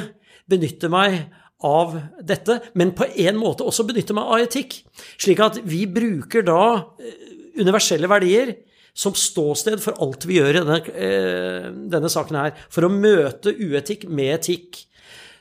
benytte 0.49 0.89
meg 0.89 1.27
av 1.61 1.93
dette, 2.25 2.55
men 2.73 2.95
på 2.97 3.05
en 3.21 3.37
måte 3.37 3.65
også 3.65 3.85
benytte 3.85 4.15
meg 4.17 4.25
av 4.25 4.41
etikk. 4.47 4.79
Slik 5.21 5.43
at 5.45 5.59
vi 5.61 5.83
bruker 5.85 6.41
da 6.47 6.63
eh, 6.97 7.61
universelle 7.61 8.09
verdier 8.09 8.55
som 8.97 9.13
ståsted 9.13 9.77
for 9.83 9.93
alt 10.01 10.25
vi 10.25 10.39
gjør 10.39 10.57
i 10.57 10.63
denne, 10.63 10.79
eh, 10.89 11.69
denne 11.93 12.09
saken 12.09 12.39
her, 12.41 12.57
for 12.73 12.87
å 12.87 12.93
møte 12.93 13.53
uetikk 13.53 14.07
med 14.09 14.39
etikk. 14.39 14.87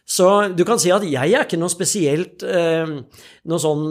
Så 0.07 0.29
du 0.55 0.61
kan 0.69 0.79
si 0.79 0.93
at 0.93 1.09
jeg 1.09 1.33
er 1.33 1.47
ikke 1.49 1.59
noe 1.59 1.73
spesielt 1.73 2.45
noe 2.47 3.59
sånn 3.59 3.89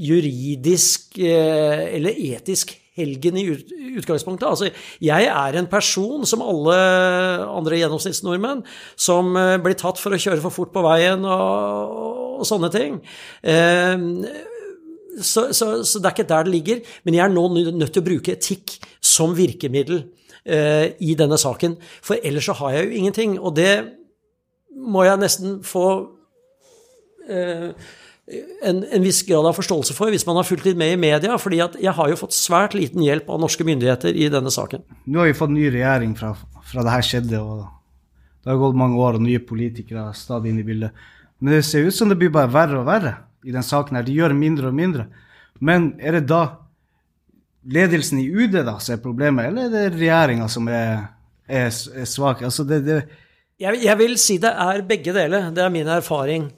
juridisk 0.00 1.18
eller 1.20 2.16
etisk 2.16 2.72
helgen 3.00 3.40
i 3.40 3.46
utgangspunktet. 3.98 4.46
Altså, 4.46 4.70
jeg 5.02 5.26
er 5.32 5.58
en 5.58 5.70
person 5.70 6.28
som 6.28 6.44
alle 6.44 6.76
andre 7.48 7.80
gjennomsnittsnordmenn 7.80 8.62
som 9.00 9.34
eh, 9.40 9.56
blir 9.64 9.78
tatt 9.80 10.00
for 10.00 10.14
å 10.14 10.20
kjøre 10.20 10.44
for 10.44 10.60
fort 10.60 10.72
på 10.76 10.84
veien 10.86 11.24
og, 11.26 12.38
og 12.40 12.46
sånne 12.48 12.72
ting. 12.76 13.00
Eh, 13.42 14.06
så, 15.20 15.50
så, 15.52 15.82
så 15.84 15.98
det 15.98 16.10
er 16.10 16.14
ikke 16.14 16.30
der 16.30 16.46
det 16.46 16.54
ligger. 16.54 16.80
Men 17.04 17.16
jeg 17.16 17.24
er 17.26 17.34
nå 17.34 17.46
nødt 17.56 17.92
til 17.94 18.02
å 18.02 18.06
bruke 18.06 18.34
etikk 18.36 18.76
som 19.04 19.34
virkemiddel 19.36 20.04
eh, 20.44 20.92
i 21.02 21.16
denne 21.18 21.38
saken. 21.40 21.76
For 22.04 22.20
ellers 22.22 22.48
så 22.48 22.56
har 22.60 22.76
jeg 22.76 22.86
jo 22.86 23.00
ingenting. 23.00 23.36
Og 23.40 23.56
det 23.58 23.74
må 24.70 25.04
jeg 25.06 25.20
nesten 25.20 25.58
få 25.66 25.86
eh, 27.28 27.70
en, 28.62 28.82
en 28.84 29.04
viss 29.04 29.22
grad 29.26 29.46
av 29.46 29.56
forståelse 29.56 29.94
for 29.96 30.12
hvis 30.12 30.26
man 30.28 30.38
har 30.38 30.46
fulgt 30.46 30.68
litt 30.68 30.78
med 30.78 30.94
i 30.94 31.00
media. 31.00 31.38
fordi 31.38 31.60
at 31.64 31.76
jeg 31.80 31.94
har 31.96 32.10
jo 32.10 32.18
fått 32.20 32.36
svært 32.36 32.76
liten 32.78 33.02
hjelp 33.02 33.28
av 33.30 33.40
norske 33.42 33.66
myndigheter 33.66 34.14
i 34.14 34.28
denne 34.32 34.52
saken. 34.54 34.84
Nå 35.06 35.22
har 35.22 35.30
vi 35.30 35.38
fått 35.38 35.54
ny 35.54 35.66
regjering 35.72 36.14
fra, 36.18 36.34
fra 36.66 36.84
det 36.86 36.94
her 36.94 37.06
skjedde, 37.06 37.40
og 37.40 37.66
det 38.44 38.52
har 38.52 38.60
gått 38.60 38.78
mange 38.78 39.00
år, 39.00 39.18
og 39.18 39.26
nye 39.26 39.42
politikere 39.42 40.10
er 40.10 40.18
stadig 40.18 40.52
inn 40.52 40.62
i 40.62 40.66
bildet. 40.66 41.08
Men 41.40 41.56
det 41.56 41.64
ser 41.68 41.88
ut 41.88 41.96
som 41.96 42.10
det 42.10 42.18
blir 42.20 42.32
bare 42.32 42.52
verre 42.52 42.80
og 42.80 42.88
verre 42.88 43.14
i 43.44 43.54
den 43.54 43.64
saken 43.64 43.98
her. 43.98 44.06
De 44.06 44.16
gjør 44.16 44.36
mindre 44.36 44.70
og 44.70 44.76
mindre. 44.76 45.06
Men 45.60 45.94
er 46.00 46.18
det 46.18 46.26
da 46.30 46.42
ledelsen 47.70 48.20
i 48.22 48.28
UD 48.28 48.60
da 48.64 48.78
som 48.80 48.96
er 48.96 49.02
problemet, 49.02 49.50
eller 49.50 49.68
er 49.68 49.74
det 49.74 50.00
regjeringa 50.00 50.48
som 50.52 50.68
er, 50.72 51.06
er, 51.48 51.68
er 51.68 52.08
svak? 52.08 52.44
Altså 52.46 52.64
det, 52.68 52.82
det, 52.86 53.00
Jeg, 53.60 53.82
jeg 53.84 53.98
vil 54.00 54.16
si 54.20 54.38
det 54.40 54.52
er 54.52 54.84
begge 54.88 55.12
deler. 55.16 55.50
Det 55.52 55.64
er 55.64 55.72
min 55.72 55.88
erfaring. 55.88 56.48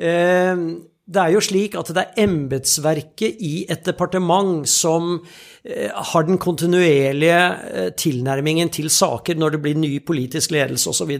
Eh, 0.00 0.64
det 1.10 1.22
er 1.22 1.32
jo 1.34 1.42
slik 1.42 1.74
at 1.78 1.90
det 1.94 2.02
er 2.02 2.24
embetsverket 2.24 3.40
i 3.42 3.64
et 3.70 3.82
departement 3.86 4.62
som 4.68 5.16
eh, 5.64 5.90
har 5.90 6.26
den 6.28 6.38
kontinuerlige 6.38 7.40
eh, 7.70 7.88
tilnærmingen 7.98 8.70
til 8.70 8.90
saker 8.94 9.38
når 9.38 9.56
det 9.56 9.62
blir 9.64 9.80
ny 9.80 9.92
politisk 10.06 10.54
ledelse 10.54 10.92
osv., 10.92 11.10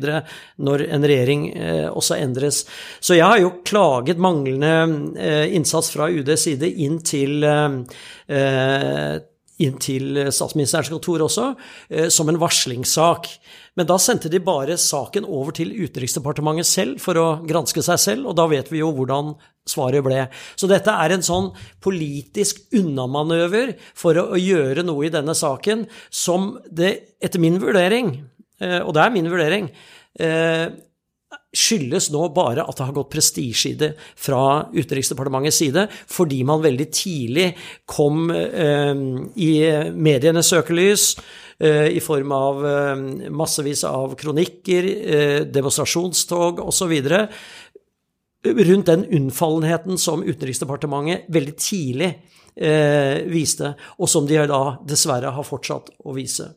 når 0.62 0.85
en 0.87 1.09
regjering 1.11 1.49
eh, 1.50 1.88
også 1.90 2.20
endres. 2.20 2.62
Så 3.02 3.18
jeg 3.18 3.26
har 3.26 3.40
jo 3.42 3.56
klaget 3.66 4.20
manglende 4.23 4.70
innsats 5.50 5.90
fra 5.94 6.06
UDs 6.11 6.47
side 6.47 6.70
inn 6.85 7.00
til 7.04 7.42
inn 9.61 9.76
til 9.82 10.20
statsministerens 10.32 10.88
kontor 10.92 11.26
også, 11.26 11.50
som 12.12 12.30
en 12.30 12.38
varslingssak. 12.40 13.28
Men 13.78 13.86
da 13.86 13.96
sendte 14.02 14.30
de 14.32 14.40
bare 14.42 14.76
saken 14.80 15.26
over 15.28 15.54
til 15.56 15.70
Utenriksdepartementet 15.76 16.68
selv 16.68 17.02
for 17.02 17.18
å 17.20 17.28
granske 17.46 17.84
seg 17.86 18.00
selv, 18.02 18.30
og 18.30 18.36
da 18.38 18.48
vet 18.50 18.70
vi 18.72 18.82
jo 18.82 18.90
hvordan 18.96 19.34
svaret 19.68 20.04
ble. 20.04 20.24
Så 20.58 20.68
dette 20.70 20.92
er 20.92 21.14
en 21.14 21.24
sånn 21.24 21.50
politisk 21.84 22.64
unnamanøver 22.76 23.76
for 23.98 24.18
å, 24.18 24.28
gjøre 24.40 24.84
noe 24.86 25.06
i 25.06 25.14
denne 25.14 25.36
saken 25.36 25.86
som 26.10 26.54
det, 26.66 27.16
etter 27.22 27.42
min 27.42 27.60
vurdering, 27.62 28.14
eh, 28.62 28.80
og 28.80 28.94
det 28.96 29.04
er 29.04 29.14
min 29.14 29.30
vurdering, 29.30 29.68
eh, 30.18 30.70
skyldes 31.50 32.08
nå 32.14 32.28
bare 32.34 32.62
at 32.62 32.78
det 32.78 32.86
har 32.86 32.94
gått 32.94 33.10
prestisje 33.10 33.72
i 33.72 33.78
det 33.78 33.90
fra 33.98 34.70
Utenriksdepartementets 34.70 35.60
side, 35.62 35.86
fordi 36.10 36.42
man 36.46 36.62
veldig 36.62 36.88
tidlig 36.94 37.48
kom 37.90 38.30
eh, 38.34 38.94
i 39.38 39.52
medienes 39.94 40.50
søkelys 40.50 41.12
i 41.69 42.00
form 42.00 42.33
av 42.33 42.67
eh, 42.67 42.97
massevis 43.31 43.85
av 43.85 44.14
kronikker, 44.17 44.87
eh, 45.14 45.40
demonstrasjonstog 45.45 46.61
osv. 46.64 46.95
Rundt 48.45 48.87
den 48.87 49.05
unnfallenheten 49.05 49.99
som 50.00 50.23
Utenriksdepartementet 50.25 51.29
veldig 51.29 51.57
tidlig 51.61 52.11
eh, 52.57 53.21
viste, 53.29 53.75
og 54.00 54.09
som 54.09 54.29
de 54.29 54.40
da 54.49 54.62
dessverre 54.88 55.35
har 55.37 55.47
fortsatt 55.47 55.93
å 56.05 56.17
vise. 56.17 56.49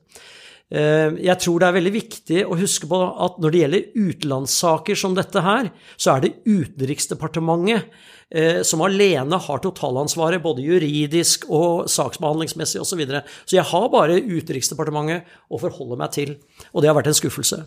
Eh, 0.74 1.20
Jeg 1.22 1.38
tror 1.44 1.62
det 1.62 1.68
er 1.68 1.78
veldig 1.78 1.94
viktig 1.94 2.40
å 2.50 2.58
huske 2.58 2.90
på 2.90 2.98
at 2.98 3.38
når 3.42 3.54
det 3.54 3.62
gjelder 3.62 3.86
utenlandssaker 3.94 4.98
som 4.98 5.14
dette 5.14 5.44
her, 5.46 5.70
så 5.98 6.16
er 6.16 6.26
det 6.26 6.34
Utenriksdepartementet 6.50 7.94
eh, 8.34 8.62
som 8.66 8.82
alene 8.82 9.38
har 9.38 9.62
totalansvaret, 9.62 10.42
både 10.42 10.66
juridisk 10.66 11.46
og 11.54 11.86
saksbehandlingsmessig 11.94 12.82
osv. 12.82 12.94
Så, 12.96 13.00
videre. 13.00 13.24
så 13.46 13.60
jeg 13.60 13.70
har 13.70 13.90
bare 13.94 14.18
Utenriksdepartementet 14.18 15.30
å 15.54 15.62
forholde 15.62 16.00
meg 16.02 16.14
til, 16.18 16.38
og 16.74 16.82
det 16.82 16.90
har 16.90 16.98
vært 16.98 17.14
en 17.14 17.22
skuffelse. 17.22 17.64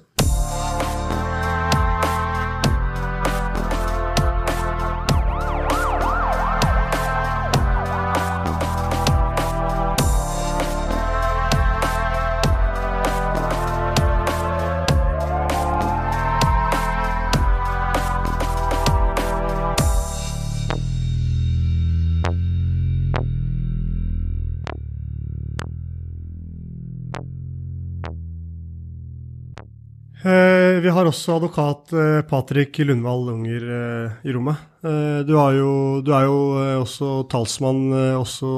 Vi 30.83 30.91
har 30.91 31.07
også 31.09 31.37
advokat 31.37 31.93
eh, 31.95 32.21
Patrick 32.27 32.79
Lundvall 32.83 33.29
Unger 33.35 33.67
eh, 33.77 34.15
i 34.27 34.33
rommet. 34.35 34.63
Eh, 34.83 35.21
du, 35.29 35.35
jo, 35.35 35.73
du 36.03 36.11
er 36.17 36.25
jo 36.27 36.39
eh, 36.63 36.73
også 36.81 37.11
talsmann, 37.33 37.85
eh, 37.95 38.15
også 38.19 38.57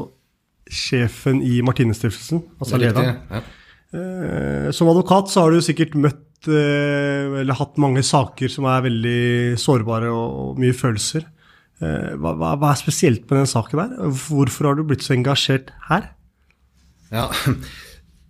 sjefen 0.68 1.40
i 1.44 1.58
Martinestiftelsen, 1.64 2.42
altså 2.60 2.76
er 2.76 2.84
lederen. 2.86 3.20
ja. 3.32 3.42
Eh, 3.88 4.68
Som 4.76 4.90
advokat 4.92 5.30
så 5.32 5.46
har 5.46 5.54
du 5.56 5.62
sikkert 5.64 5.94
møtt 5.96 6.48
eh, 6.52 7.40
eller 7.40 7.56
hatt 7.56 7.78
mange 7.80 8.02
saker 8.04 8.52
som 8.52 8.66
er 8.68 8.84
veldig 8.84 9.56
sårbare 9.60 10.10
og, 10.12 10.58
mye 10.60 10.76
følelser. 10.76 11.24
Eh, 11.80 12.14
Hva, 12.20 12.34
hva, 12.36 12.54
hva 12.60 12.72
er 12.74 12.80
spesielt 12.82 13.24
med 13.30 13.42
den 13.42 13.48
saken 13.50 13.80
der? 13.80 14.14
Hvorfor 14.28 14.68
har 14.70 14.76
du 14.78 14.84
blitt 14.88 15.06
så 15.06 15.16
engasjert 15.16 15.72
her? 15.88 16.10
Ja, 17.12 17.30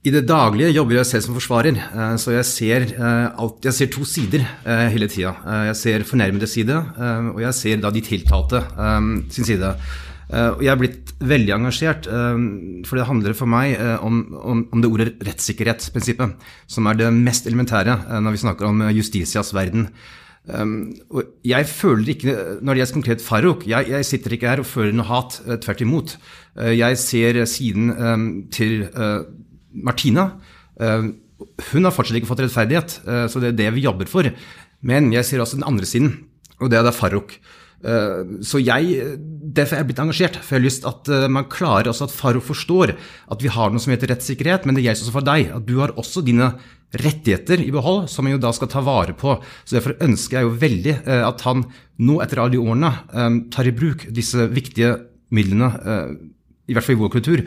I 0.06 0.12
det 0.14 0.28
daglige 0.30 0.70
jobber 0.70 1.00
jeg 1.00 1.08
selv 1.08 1.24
som 1.24 1.34
forsvarer, 1.34 1.74
eh, 1.74 2.16
så 2.22 2.30
jeg 2.36 2.46
ser, 2.46 2.84
eh, 2.94 3.24
alt, 3.34 3.64
jeg 3.66 3.74
ser 3.74 3.88
to 3.90 4.04
sider 4.06 4.44
eh, 4.64 4.86
hele 4.94 5.08
tida. 5.10 5.32
Jeg 5.66 5.76
ser 5.76 6.04
fornærmede 6.06 6.46
side, 6.46 6.76
og 7.34 7.40
jeg 7.42 7.54
ser 7.54 7.80
da 7.82 7.90
de 7.90 8.00
tiltalte 8.00 8.62
sin 9.30 9.44
side. 9.44 9.74
Jeg 10.28 10.68
er 10.68 10.76
blitt 10.76 11.14
veldig 11.24 11.54
engasjert, 11.56 12.04
for 12.84 13.00
det 13.00 13.06
handler 13.08 13.32
for 13.34 13.48
meg 13.48 13.78
om, 14.04 14.18
om, 14.36 14.58
om 14.70 14.82
det 14.82 14.90
ordet 14.90 15.14
rettssikkerhetsprinsippet, 15.24 16.34
som 16.68 16.86
er 16.86 16.98
det 17.00 17.08
mest 17.16 17.48
elementære 17.48 18.20
når 18.20 18.36
vi 18.36 18.42
snakker 18.42 18.68
om 18.68 18.82
justitias 18.92 19.54
verden. 19.56 19.88
Og 20.52 21.32
jeg 21.48 21.66
føler 21.66 22.12
ikke, 22.12 22.36
Når 22.60 22.74
det 22.74 22.82
gjelder 22.82 22.98
konkret 23.00 23.24
Farouk, 23.24 23.66
jeg, 23.66 23.88
jeg 23.88 24.04
sitter 24.04 24.36
ikke 24.36 24.52
her 24.52 24.60
og 24.60 24.68
føler 24.68 24.92
noe 24.92 25.08
hat. 25.08 25.40
tvert 25.64 25.80
imot. 25.80 26.18
Jeg 26.76 26.98
ser 27.00 27.44
siden 27.48 28.48
til 28.52 28.84
Martina. 29.72 30.32
Eh, 30.80 31.10
hun 31.72 31.86
har 31.86 31.94
fortsatt 31.94 32.18
ikke 32.18 32.30
fått 32.30 32.42
rettferdighet, 32.44 32.98
eh, 33.06 33.26
så 33.30 33.42
det 33.42 33.52
er 33.52 33.60
det 33.62 33.70
vi 33.76 33.86
jobber 33.86 34.10
for. 34.10 34.28
Men 34.82 35.12
jeg 35.14 35.26
ser 35.26 35.42
også 35.42 35.58
den 35.58 35.68
andre 35.68 35.86
siden, 35.86 36.12
og 36.60 36.70
det 36.70 36.78
er 36.78 36.86
da 36.86 36.94
Farouk. 36.94 37.38
Eh, 37.84 38.38
Så 38.42 38.58
jeg, 38.58 39.18
Derfor 39.48 39.74
er 39.76 39.80
jeg 39.82 39.86
blitt 39.86 40.02
engasjert. 40.02 40.36
For 40.36 40.56
jeg 40.56 40.60
har 40.60 40.66
lyst 40.66 40.84
at 40.86 41.30
man 41.30 41.46
klarer 41.48 41.88
også 41.88 42.04
at 42.04 42.14
Farouk 42.14 42.44
forstår 42.44 42.92
at 43.30 43.40
vi 43.42 43.48
har 43.48 43.70
noe 43.70 43.80
som 43.80 43.92
heter 43.94 44.10
rettssikkerhet, 44.12 44.66
men 44.66 44.74
det 44.74 44.84
gjelder 44.84 45.06
også 45.06 45.14
for 45.14 45.24
deg. 45.24 45.50
At 45.54 45.66
du 45.66 45.78
har 45.78 45.94
også 45.96 46.22
dine 46.22 46.52
rettigheter 46.92 47.62
i 47.64 47.70
behold, 47.70 48.08
som 48.08 48.24
man 48.24 48.32
jo 48.34 48.38
da 48.42 48.52
skal 48.52 48.68
ta 48.68 48.80
vare 48.80 49.14
på. 49.16 49.38
Så 49.64 49.78
Derfor 49.78 49.96
ønsker 50.04 50.38
jeg 50.38 50.44
jo 50.44 50.58
veldig 50.58 50.94
at 51.06 51.40
han 51.46 51.64
nå, 51.98 52.20
etter 52.20 52.38
alle 52.38 52.52
de 52.52 52.60
årene, 52.60 52.92
tar 53.50 53.66
i 53.66 53.72
bruk 53.72 54.04
disse 54.12 54.48
viktige 54.52 54.98
midlene, 55.30 55.72
i 56.68 56.74
hvert 56.76 56.84
fall 56.84 56.96
i 56.96 57.02
vår 57.02 57.14
kultur, 57.16 57.44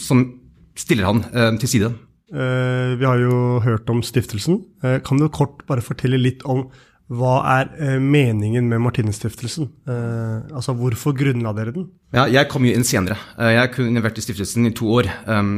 som 0.00 0.41
stiller 0.78 1.04
han 1.10 1.24
eh, 1.32 1.50
til 1.60 1.68
side. 1.68 1.92
Eh, 2.32 2.96
Vi 2.98 3.04
har 3.04 3.18
jo 3.20 3.60
hørt 3.60 3.90
om 3.90 4.00
stiftelsen. 4.02 4.62
Eh, 4.82 4.98
Kan 5.04 5.18
du 5.20 5.28
kort 5.28 5.66
bare 5.68 5.82
fortelle 5.84 6.18
litt 6.20 6.42
om 6.48 6.70
hva 7.12 7.42
er 7.44 7.98
meningen 8.00 8.64
med 8.70 8.80
Martinestiftelsen? 8.80 9.66
Eh, 9.86 10.48
Altså, 10.54 10.72
hvorfor 10.72 11.12
grunnla 11.12 11.52
dere 11.52 11.72
den? 11.74 11.90
Ja, 12.14 12.24
jeg 12.26 12.48
kom 12.48 12.64
jo 12.64 12.72
inn 12.72 12.84
senere. 12.84 13.18
Jeg 13.36 13.72
kunne 13.74 14.00
vært 14.00 14.16
i 14.16 14.22
stiftelsen 14.24 14.66
i 14.66 14.72
to 14.72 14.86
år. 14.88 15.08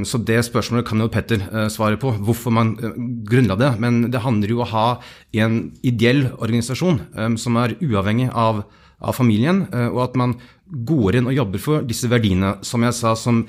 Så 0.06 0.18
det 0.24 0.40
spørsmålet 0.46 0.86
kan 0.86 0.98
jo 1.02 1.08
Petter 1.08 1.38
svare 1.70 1.96
på, 1.98 2.12
hvorfor 2.22 2.50
man 2.54 2.74
grunnla 3.26 3.56
det. 3.58 3.70
Men 3.82 4.10
det 4.10 4.22
handler 4.22 4.48
jo 4.48 4.60
om 4.62 4.66
å 4.66 4.70
ha 4.70 5.00
en 5.34 5.72
ideell 5.82 6.28
organisasjon 6.38 7.36
som 7.38 7.56
er 7.56 7.74
uavhengig 7.82 8.30
av, 8.32 8.64
av 9.02 9.14
familien, 9.14 9.64
og 9.90 10.00
at 10.08 10.14
man 10.16 10.36
går 10.70 11.16
inn 11.20 11.26
og 11.26 11.34
jobber 11.34 11.58
for 11.62 11.82
disse 11.82 12.06
verdiene, 12.10 12.56
som 12.62 12.82
jeg 12.86 12.94
sa, 12.94 13.14
som 13.18 13.44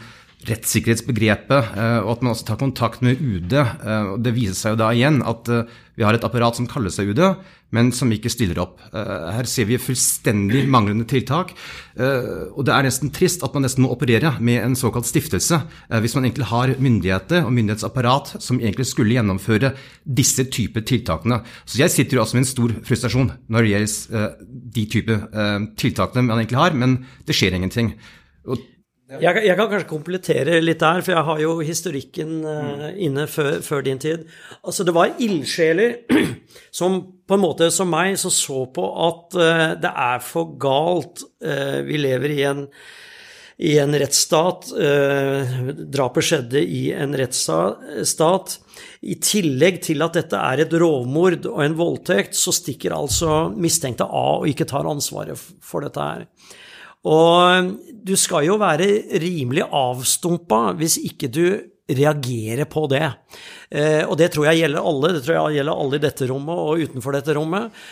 rettssikkerhetsbegrepet, 0.46 1.76
eh, 1.76 2.00
og 2.04 2.16
at 2.16 2.24
man 2.24 2.34
også 2.34 2.48
tar 2.50 2.62
kontakt 2.62 3.02
med 3.06 3.20
UD. 3.20 3.54
eh, 3.54 4.14
og 4.14 4.24
Det 4.24 4.34
viser 4.36 4.56
seg 4.56 4.76
jo 4.76 4.82
da 4.84 4.92
igjen 4.94 5.22
at 5.26 5.50
eh, 5.50 5.64
vi 5.96 6.04
har 6.04 6.14
et 6.14 6.24
apparat 6.24 6.56
som 6.56 6.68
kaller 6.68 6.92
seg 6.92 7.10
UD, 7.14 7.22
men 7.72 7.92
som 7.92 8.12
ikke 8.12 8.30
stiller 8.30 8.60
opp. 8.60 8.80
Her 8.94 9.48
ser 9.48 9.66
vi 9.68 9.78
fullstendig 9.80 10.66
manglende 10.72 11.06
tiltak. 11.08 11.54
Og 11.96 12.62
det 12.68 12.72
er 12.72 12.84
nesten 12.84 13.12
trist 13.16 13.44
at 13.44 13.56
man 13.56 13.64
nesten 13.64 13.84
må 13.84 13.90
operere 13.92 14.34
med 14.40 14.62
en 14.62 14.76
såkalt 14.76 15.08
stiftelse, 15.08 15.62
hvis 16.04 16.16
man 16.16 16.28
egentlig 16.28 16.50
har 16.52 16.76
myndigheter 16.80 17.48
og 17.48 17.56
myndighetsapparat 17.56 18.36
som 18.44 18.60
egentlig 18.60 18.88
skulle 18.92 19.16
gjennomføre 19.16 19.74
disse 20.04 20.46
typer 20.52 20.84
tiltakene. 20.88 21.42
Så 21.64 21.80
jeg 21.80 21.96
sitter 21.96 22.20
jo 22.20 22.24
også 22.24 22.38
med 22.38 22.46
en 22.46 22.52
stor 22.52 22.76
frustrasjon 22.92 23.34
når 23.48 23.64
det 23.64 23.74
gjelder 23.74 24.38
de 24.78 24.88
typer 24.92 25.28
tiltakene 25.80 26.28
man 26.28 26.44
egentlig 26.44 26.60
har, 26.62 26.76
men 26.76 27.00
det 27.28 27.40
skjer 27.40 27.56
ingenting. 27.56 27.96
Og 28.52 28.60
Jeg, 29.06 29.38
jeg 29.46 29.54
kan 29.54 29.68
kanskje 29.70 29.86
komplettere 29.90 30.62
litt 30.64 30.82
der, 30.82 31.04
for 31.06 31.14
jeg 31.14 31.26
har 31.28 31.42
jo 31.44 31.52
historikken 31.62 32.40
uh, 32.42 32.88
inne 32.98 33.28
før, 33.30 33.60
før 33.62 33.84
din 33.86 34.02
tid. 34.02 34.24
Altså, 34.66 34.82
det 34.88 34.96
var 34.98 35.14
ildsjeler 35.22 36.00
som 36.80 36.98
på 37.30 37.38
en 37.38 37.44
måte 37.44 37.70
som 37.74 37.92
meg, 37.94 38.16
så, 38.18 38.34
så 38.34 38.64
på 38.74 38.88
at 39.06 39.38
uh, 39.38 39.66
det 39.78 39.92
er 40.08 40.26
for 40.26 40.56
galt. 40.58 41.22
Uh, 41.38 41.86
vi 41.86 42.02
lever 42.02 42.34
i 42.34 42.42
en, 42.50 42.66
i 43.62 43.78
en 43.80 43.94
rettsstat. 43.96 44.74
Eh, 44.74 45.54
drapet 45.94 46.26
skjedde 46.28 46.60
i 46.60 46.90
en 46.92 47.14
rettsstat. 47.16 48.58
I 49.06 49.16
tillegg 49.24 49.80
til 49.86 50.04
at 50.04 50.18
dette 50.18 50.42
er 50.50 50.66
et 50.66 50.76
rovmord 50.76 51.46
og 51.54 51.62
en 51.64 51.78
voldtekt, 51.78 52.36
så 52.36 52.52
stikker 52.52 52.98
altså 52.98 53.46
mistenkte 53.56 54.10
av 54.10 54.42
og 54.42 54.50
ikke 54.52 54.68
tar 54.68 54.90
ansvaret 54.90 55.40
for 55.64 55.88
dette 55.88 56.04
her. 56.04 56.28
Og 57.06 57.70
du 58.06 58.14
skal 58.20 58.46
jo 58.46 58.60
være 58.62 58.88
rimelig 59.22 59.66
avstumpa 59.74 60.68
hvis 60.78 61.00
ikke 61.02 61.32
du 61.34 61.46
reagerer 61.86 62.66
på 62.70 62.88
det. 62.90 63.06
Eh, 63.70 64.02
og 64.06 64.18
det 64.20 64.32
tror 64.34 64.50
jeg 64.50 64.64
gjelder 64.64 64.90
alle. 64.90 65.14
Det 65.16 65.24
tror 65.26 65.38
jeg 65.38 65.60
gjelder 65.60 65.86
alle 65.86 66.00
i 66.00 66.04
dette 66.08 66.28
rommet 66.32 66.66
og 66.66 66.84
utenfor 66.86 67.18
dette 67.18 67.36
rommet. 67.38 67.86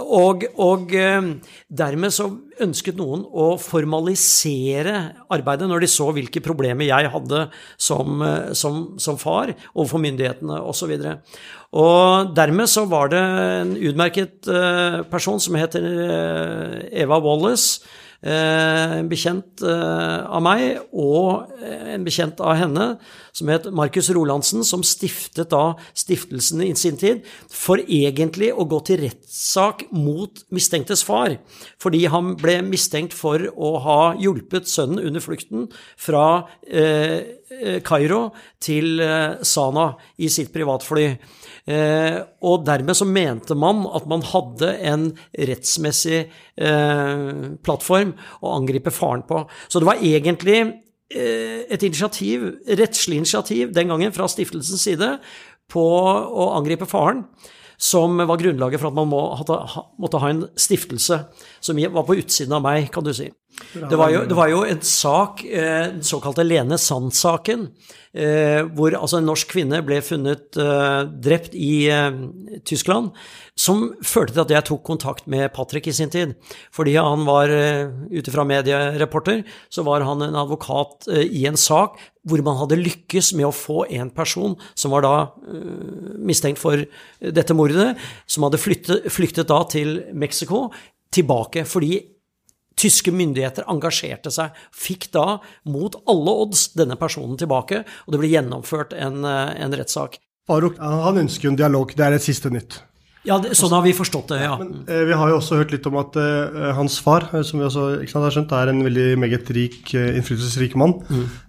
Og, 0.00 0.44
og 0.60 0.92
eh, 0.96 1.26
dermed 1.68 2.14
så 2.16 2.30
ønsket 2.64 2.96
noen 2.96 3.26
å 3.28 3.50
formalisere 3.60 4.94
arbeidet 5.32 5.68
når 5.68 5.84
de 5.84 5.90
så 5.92 6.06
hvilke 6.16 6.40
problemer 6.44 6.88
jeg 6.88 7.10
hadde 7.12 7.42
som, 7.76 8.22
eh, 8.24 8.52
som, 8.56 8.84
som 9.00 9.20
far 9.20 9.52
overfor 9.72 10.00
myndighetene 10.04 10.60
osv. 10.68 10.94
Og 11.76 12.32
dermed 12.36 12.72
så 12.72 12.84
var 12.88 13.12
det 13.12 13.20
en 13.20 13.76
utmerket 13.80 14.48
person 15.12 15.40
som 15.40 15.56
heter 15.56 15.84
Eva 16.92 17.16
Wallace, 17.20 17.80
en 18.22 19.08
bekjent 19.10 19.64
eh, 19.66 20.18
av 20.30 20.42
meg 20.44 20.78
og 20.94 21.50
eh, 21.58 21.94
en 21.96 22.04
bekjent 22.06 22.38
av 22.44 22.54
henne, 22.60 22.86
som 23.34 23.50
het 23.50 23.66
Markus 23.74 24.12
Rolandsen, 24.14 24.62
som 24.62 24.84
stiftet 24.86 25.50
da 25.50 25.74
stiftelsen 25.98 26.62
i 26.62 26.70
sin 26.78 26.98
tid, 27.00 27.26
for 27.50 27.82
egentlig 27.82 28.52
å 28.54 28.68
gå 28.70 28.78
til 28.86 29.02
rettssak 29.02 29.88
mot 29.90 30.44
mistenktes 30.54 31.02
far, 31.06 31.38
fordi 31.82 32.04
han 32.12 32.36
ble 32.38 32.60
mistenkt 32.66 33.16
for 33.16 33.42
å 33.56 33.74
ha 33.82 34.00
hjulpet 34.20 34.70
sønnen 34.70 35.02
under 35.02 35.24
flukten 35.24 35.66
fra 35.98 36.26
eh, 36.68 37.02
eh, 37.02 37.20
Kairo 37.86 38.30
til 38.62 39.00
eh, 39.02 39.40
Sana 39.46 39.92
i 40.22 40.30
sitt 40.32 40.52
privatfly. 40.54 41.06
Eh, 41.70 42.18
og 42.42 42.64
dermed 42.66 42.98
så 42.98 43.06
mente 43.06 43.56
man 43.58 43.84
at 43.94 44.08
man 44.10 44.24
hadde 44.26 44.72
en 44.88 45.08
rettsmessig 45.50 46.20
eh, 46.24 47.24
plattform 47.62 48.14
å 48.42 48.54
angripe 48.56 48.94
faren 48.94 49.24
på. 49.28 49.44
Så 49.68 49.82
det 49.82 49.88
var 49.88 50.02
egentlig 50.02 50.58
eh, 50.62 51.62
et 51.68 51.86
initiativ, 51.86 52.48
rettslig 52.66 53.22
initiativ 53.22 53.74
den 53.76 53.94
gangen 53.94 54.14
fra 54.14 54.30
stiftelsens 54.30 54.82
side 54.88 55.16
på 55.72 55.82
å 55.82 56.52
angripe 56.56 56.88
faren 56.90 57.26
som 57.82 58.20
var 58.20 58.38
grunnlaget 58.38 58.78
for 58.78 58.92
at 58.92 58.96
man 58.96 59.08
må, 59.10 59.20
måtte 59.98 60.20
ha 60.22 60.30
en 60.30 60.44
stiftelse 60.58 61.18
som 61.62 61.80
var 61.94 62.06
på 62.06 62.18
utsiden 62.20 62.54
av 62.54 62.62
meg, 62.62 62.86
kan 62.94 63.06
du 63.06 63.10
si. 63.16 63.26
Det 63.72 63.96
var 63.96 64.10
jo, 64.12 64.22
det 64.28 64.36
var 64.36 64.48
jo 64.48 64.62
en 64.64 64.80
sak, 64.84 65.42
eh, 65.44 65.88
den 65.92 66.04
såkalte 66.04 66.44
Lene 66.44 66.78
Sand-saken, 66.80 67.66
eh, 68.12 68.60
hvor 68.76 68.94
altså 68.96 69.18
en 69.20 69.28
norsk 69.28 69.50
kvinne 69.52 69.82
ble 69.84 69.98
funnet 70.04 70.56
eh, 70.60 71.00
drept 71.24 71.56
i 71.56 71.88
Tyskland, 72.68 73.10
som 73.56 73.90
førte 74.00 74.34
til 74.34 74.44
at 74.44 74.54
jeg 74.56 74.66
tok 74.68 74.84
kontakt 74.88 75.28
med 75.30 75.52
Patrick 75.52 75.88
i 75.88 75.96
sin 75.96 76.12
tid. 76.12 76.32
Fordi 76.72 76.96
han 76.96 77.26
var, 77.28 77.52
ute 78.12 78.32
fra 78.32 78.44
mediereporter, 78.48 79.42
så 79.68 79.84
var 79.84 80.04
han 80.08 80.24
en 80.24 80.38
advokat 80.40 81.10
i 81.12 81.44
en 81.48 81.60
sak 81.60 82.00
hvor 82.28 82.40
man 82.46 82.56
hadde 82.56 82.80
lykkes 82.80 83.32
med 83.36 83.48
å 83.48 83.54
få 83.54 83.82
en 83.90 84.08
person 84.14 84.54
som 84.78 84.94
var 84.94 85.04
da 85.04 85.14
mistenkt 86.22 86.60
for 86.62 86.84
dette 87.20 87.56
mordet, 87.58 87.92
som 88.30 88.46
hadde 88.46 88.62
flyttet, 88.62 89.10
flyktet 89.12 89.50
da 89.50 89.60
til 89.68 90.00
Mexico, 90.14 90.68
tilbake. 91.12 91.66
Fordi 91.68 91.98
Tyske 92.78 93.12
myndigheter 93.14 93.66
engasjerte 93.70 94.32
seg, 94.32 94.56
fikk 94.74 95.10
da 95.14 95.38
mot 95.68 95.98
alle 96.08 96.36
odds 96.46 96.70
denne 96.78 96.96
personen 97.00 97.36
tilbake, 97.40 97.82
og 98.06 98.14
det 98.14 98.22
ble 98.22 98.32
gjennomført 98.32 98.94
en, 98.96 99.24
en 99.26 99.76
rettssak. 99.76 100.18
Farouk 100.48 100.80
han 100.82 101.20
ønsker 101.22 101.46
jo 101.48 101.52
en 101.52 101.60
dialog, 101.60 101.92
det 101.96 102.06
er 102.06 102.16
et 102.16 102.24
siste 102.24 102.50
nytt. 102.50 102.80
Ja, 103.22 103.36
det, 103.38 103.52
sånn 103.54 103.70
har 103.70 103.84
vi 103.84 103.92
forstått 103.94 104.32
det, 104.32 104.40
ja. 104.42 104.56
Eh, 104.58 105.04
Vi 105.06 105.14
har 105.14 105.30
jo 105.30 105.36
også 105.38 105.60
hørt 105.60 105.70
litt 105.70 105.84
om 105.86 105.94
at 106.00 106.16
eh, 106.18 106.72
hans 106.74 106.96
far, 107.02 107.28
eh, 107.30 107.44
som 107.46 107.60
vi 107.60 107.68
også 107.68 107.84
ikke 108.02 108.10
sant, 108.10 108.26
har 108.26 108.34
skjønt, 108.34 108.54
er 108.58 108.72
en 108.72 108.82
veldig 108.82 109.04
meget 109.22 109.52
rik, 109.54 109.92
eh, 109.94 110.16
innflytelsesrik 110.18 110.74
mann. 110.80 110.96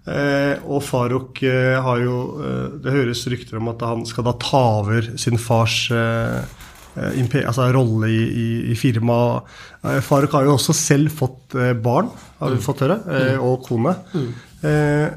Eh, 0.06 0.54
og 0.70 0.84
Farouk 0.86 1.42
eh, 1.42 1.74
har 1.82 2.02
jo 2.04 2.18
eh, 2.38 2.76
Det 2.84 2.94
høres 2.94 3.24
rykter 3.32 3.58
om 3.58 3.72
at 3.72 3.82
han 3.82 4.06
skal 4.06 4.28
da 4.28 4.36
ta 4.38 4.62
over 4.84 5.10
sin 5.18 5.40
fars 5.40 5.88
eh, 5.90 6.38
eh, 6.44 6.63
altså 6.94 7.68
rolle 7.74 8.08
i, 8.12 8.22
i, 8.22 8.46
i 8.72 8.78
firmaet. 8.78 9.50
Faruk 10.06 10.36
har 10.36 10.46
jo 10.46 10.54
også 10.54 10.76
selv 10.76 11.12
fått 11.12 11.56
eh, 11.58 11.74
barn, 11.74 12.08
har 12.40 12.54
vi 12.54 12.62
fått 12.62 12.84
høre, 12.86 13.00
eh, 13.10 13.36
og 13.42 13.66
kone. 13.66 13.96
Eh, 14.64 15.08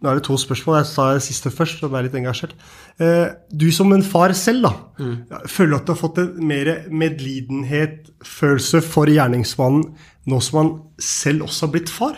nå 0.00 0.08
er 0.08 0.16
det 0.16 0.24
to 0.24 0.36
spørsmål. 0.40 0.78
Jeg 0.78 0.88
sa 0.88 1.06
det 1.12 1.24
siste 1.26 1.52
først, 1.52 1.82
og 1.84 1.92
ble 1.92 2.06
litt 2.06 2.16
engasjert. 2.16 2.54
Eh, 3.00 3.34
du 3.52 3.68
som 3.74 3.92
en 3.92 4.04
far 4.04 4.32
selv, 4.36 4.64
da. 4.64 4.72
mm. 4.98 5.16
Føler 5.44 5.74
du 5.74 5.76
at 5.76 5.88
du 5.88 5.92
har 5.92 6.00
fått 6.00 6.20
en 6.22 6.30
mer 6.48 6.70
medlidenhet, 6.88 8.08
følelse 8.24 8.80
for 8.84 9.12
gjerningsmannen 9.12 9.90
nå 10.30 10.40
som 10.44 10.58
han 10.60 10.72
selv 11.00 11.48
også 11.48 11.66
har 11.66 11.74
blitt 11.74 11.92
far? 11.92 12.16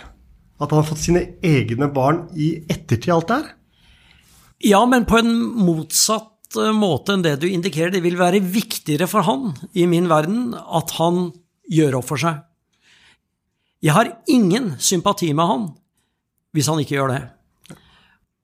At 0.62 0.70
han 0.70 0.82
har 0.82 0.86
fått 0.86 1.02
sine 1.02 1.24
egne 1.42 1.90
barn 1.90 2.28
i 2.38 2.54
ettertid 2.70 3.10
alt 3.14 3.30
det 3.30 3.40
her? 3.40 3.50
Ja, 4.62 4.84
men 4.86 5.06
på 5.08 5.18
en 5.18 5.34
motsatt 5.58 6.31
måte 6.76 7.14
enn 7.14 7.24
det 7.24 7.36
du 7.42 7.48
indikerer. 7.48 7.92
Det 7.94 8.02
vil 8.04 8.18
være 8.20 8.42
viktigere 8.44 9.08
for 9.10 9.26
han, 9.26 9.52
i 9.72 9.86
min 9.90 10.08
verden, 10.10 10.52
at 10.54 10.94
han 10.98 11.30
gjør 11.72 12.00
opp 12.00 12.10
for 12.10 12.20
seg. 12.20 12.42
Jeg 13.82 13.96
har 13.96 14.12
ingen 14.30 14.74
sympati 14.78 15.32
med 15.34 15.48
han 15.48 15.70
hvis 16.52 16.68
han 16.68 16.80
ikke 16.82 16.98
gjør 16.98 17.14
det. 17.14 17.22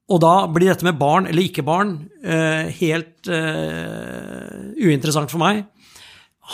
Og 0.08 0.20
da 0.24 0.34
blir 0.48 0.70
dette 0.70 0.86
med 0.86 0.96
barn 0.98 1.28
eller 1.28 1.44
ikke 1.44 1.66
barn 1.66 1.92
eh, 2.24 2.70
helt 2.80 3.28
eh, 3.28 4.72
uinteressant 4.80 5.30
for 5.30 5.42
meg. 5.42 5.66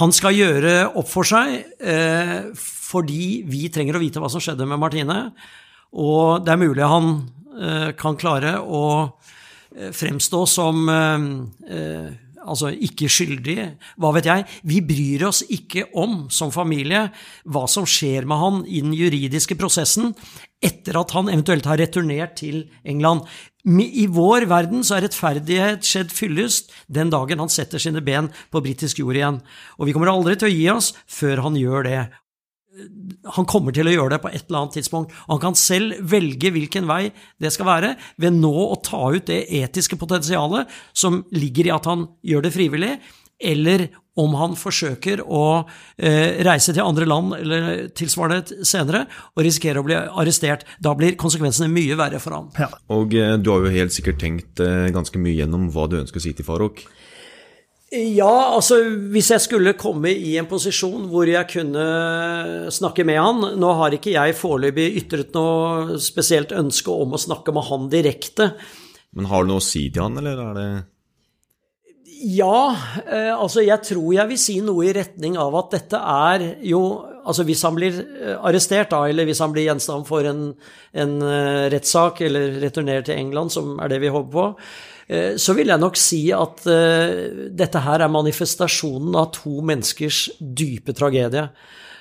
Han 0.00 0.10
skal 0.12 0.34
gjøre 0.34 0.74
opp 0.98 1.06
for 1.06 1.28
seg 1.28 1.60
eh, 1.78 2.50
fordi 2.58 3.44
vi 3.46 3.68
trenger 3.70 3.94
å 3.94 4.02
vite 4.02 4.22
hva 4.22 4.30
som 4.32 4.42
skjedde 4.42 4.66
med 4.66 4.82
Martine. 4.82 5.20
Og 5.94 6.42
det 6.42 6.54
er 6.54 6.60
mulig 6.60 6.90
han 6.90 7.16
kan 7.94 8.16
klare 8.18 8.56
å 8.58 8.80
fremstå 9.74 10.44
som 10.46 10.88
eh, 10.88 11.24
eh, 11.74 12.12
altså 12.44 12.70
ikke 12.72 13.08
skyldig, 13.10 13.56
hva 14.00 14.12
vet 14.16 14.28
jeg. 14.28 14.44
Vi 14.68 14.80
bryr 14.84 15.26
oss 15.30 15.42
ikke 15.52 15.86
om, 15.96 16.26
som 16.32 16.52
familie, 16.54 17.06
hva 17.48 17.64
som 17.70 17.88
skjer 17.88 18.28
med 18.28 18.40
han 18.40 18.60
i 18.68 18.82
den 18.84 18.94
juridiske 18.96 19.56
prosessen 19.58 20.12
etter 20.64 20.96
at 21.00 21.12
han 21.16 21.28
eventuelt 21.32 21.66
har 21.68 21.80
returnert 21.80 22.38
til 22.40 22.62
England. 22.88 23.24
I 23.64 24.06
vår 24.12 24.44
verden 24.48 24.84
så 24.84 24.98
er 24.98 25.06
rettferdighet 25.06 25.84
skjedd 25.88 26.12
fyllest 26.12 26.72
den 26.92 27.12
dagen 27.12 27.40
han 27.40 27.52
setter 27.52 27.80
sine 27.80 28.04
ben 28.04 28.30
på 28.52 28.60
britisk 28.64 29.00
jord 29.00 29.16
igjen. 29.16 29.40
Og 29.80 29.88
vi 29.88 29.96
kommer 29.96 30.12
aldri 30.12 30.36
til 30.40 30.50
å 30.50 30.54
gi 30.54 30.66
oss 30.72 30.92
før 31.08 31.46
han 31.46 31.56
gjør 31.60 31.88
det. 31.88 32.02
Han 33.36 33.46
kommer 33.46 33.74
til 33.74 33.86
å 33.86 33.92
gjøre 33.94 34.16
det 34.16 34.20
på 34.24 34.30
et 34.32 34.46
eller 34.48 34.64
annet 34.64 34.78
tidspunkt. 34.78 35.12
Han 35.28 35.42
kan 35.42 35.58
selv 35.58 36.00
velge 36.10 36.50
hvilken 36.54 36.88
vei 36.90 37.08
det 37.42 37.52
skal 37.54 37.68
være, 37.68 37.92
ved 38.20 38.38
nå 38.38 38.54
å 38.66 38.80
ta 38.82 39.06
ut 39.14 39.28
det 39.30 39.44
etiske 39.60 39.98
potensialet 40.00 40.72
som 40.96 41.22
ligger 41.34 41.70
i 41.70 41.74
at 41.74 41.86
han 41.90 42.08
gjør 42.26 42.46
det 42.46 42.54
frivillig, 42.56 42.96
eller 43.44 43.88
om 44.20 44.34
han 44.38 44.54
forsøker 44.58 45.24
å 45.26 45.44
eh, 45.98 46.40
reise 46.46 46.74
til 46.74 46.84
andre 46.84 47.06
land 47.08 47.34
eller 47.34 47.88
tilsvarende 47.98 48.62
senere 48.66 49.04
og 49.34 49.42
risikere 49.46 49.82
å 49.82 49.86
bli 49.86 49.96
arrestert. 49.98 50.62
Da 50.82 50.94
blir 50.98 51.18
konsekvensene 51.18 51.70
mye 51.72 51.98
verre 51.98 52.20
for 52.22 52.36
han. 52.36 52.52
Ja. 52.58 52.70
Og 52.94 53.16
eh, 53.18 53.34
du 53.42 53.50
har 53.50 53.64
jo 53.64 53.74
helt 53.74 53.94
sikkert 53.94 54.20
tenkt 54.22 54.62
eh, 54.62 54.92
ganske 54.94 55.18
mye 55.18 55.34
gjennom 55.40 55.66
hva 55.74 55.88
du 55.90 55.98
ønsker 55.98 56.22
å 56.22 56.26
si 56.26 56.34
til 56.36 56.46
Farouk. 56.46 56.84
Ja, 57.94 58.56
altså 58.56 58.80
hvis 59.12 59.28
jeg 59.30 59.42
skulle 59.44 59.74
komme 59.78 60.10
i 60.10 60.32
en 60.40 60.48
posisjon 60.50 61.04
hvor 61.12 61.28
jeg 61.30 61.46
kunne 61.52 61.84
snakke 62.74 63.04
med 63.06 63.20
han 63.20 63.44
Nå 63.60 63.74
har 63.78 63.94
ikke 63.94 64.16
jeg 64.16 64.34
foreløpig 64.34 64.88
ytret 65.02 65.36
noe 65.36 65.98
spesielt 66.02 66.54
ønske 66.56 66.90
om 66.90 67.14
å 67.14 67.20
snakke 67.20 67.54
med 67.54 67.66
han 67.68 67.86
direkte. 67.92 68.48
Men 69.14 69.28
har 69.30 69.44
du 69.44 69.52
noe 69.52 69.62
å 69.62 69.64
si 69.64 69.86
til 69.94 70.02
han, 70.08 70.18
eller 70.18 70.40
er 70.42 70.58
det 70.58 70.66
Ja, 72.34 72.74
eh, 73.04 73.30
altså 73.30 73.62
jeg 73.62 73.86
tror 73.86 74.08
jeg 74.16 74.30
vil 74.32 74.40
si 74.42 74.56
noe 74.64 74.88
i 74.88 74.94
retning 74.96 75.38
av 75.38 75.54
at 75.60 75.76
dette 75.76 76.00
er 76.00 76.46
jo 76.66 76.80
Altså 77.24 77.46
hvis 77.48 77.62
han 77.64 77.78
blir 77.78 77.94
eh, 78.02 78.34
arrestert, 78.36 78.90
da, 78.90 79.04
eller 79.08 79.24
hvis 79.24 79.38
han 79.40 79.54
blir 79.54 79.68
gjenstand 79.68 80.04
for 80.08 80.26
en, 80.28 80.42
en 80.92 81.14
eh, 81.24 81.68
rettssak 81.72 82.20
eller 82.26 82.58
returnerer 82.60 83.06
til 83.06 83.16
England, 83.16 83.54
som 83.54 83.78
er 83.80 83.94
det 83.94 84.02
vi 84.02 84.10
håper 84.12 84.34
på, 84.34 84.48
så 85.36 85.54
vil 85.56 85.68
jeg 85.68 85.82
nok 85.82 85.98
si 86.00 86.20
at 86.32 86.62
eh, 86.70 87.48
dette 87.52 87.82
her 87.84 88.04
er 88.04 88.12
manifestasjonen 88.12 89.16
av 89.20 89.32
to 89.36 89.58
menneskers 89.66 90.26
dype 90.40 90.94
tragedie. 90.96 91.48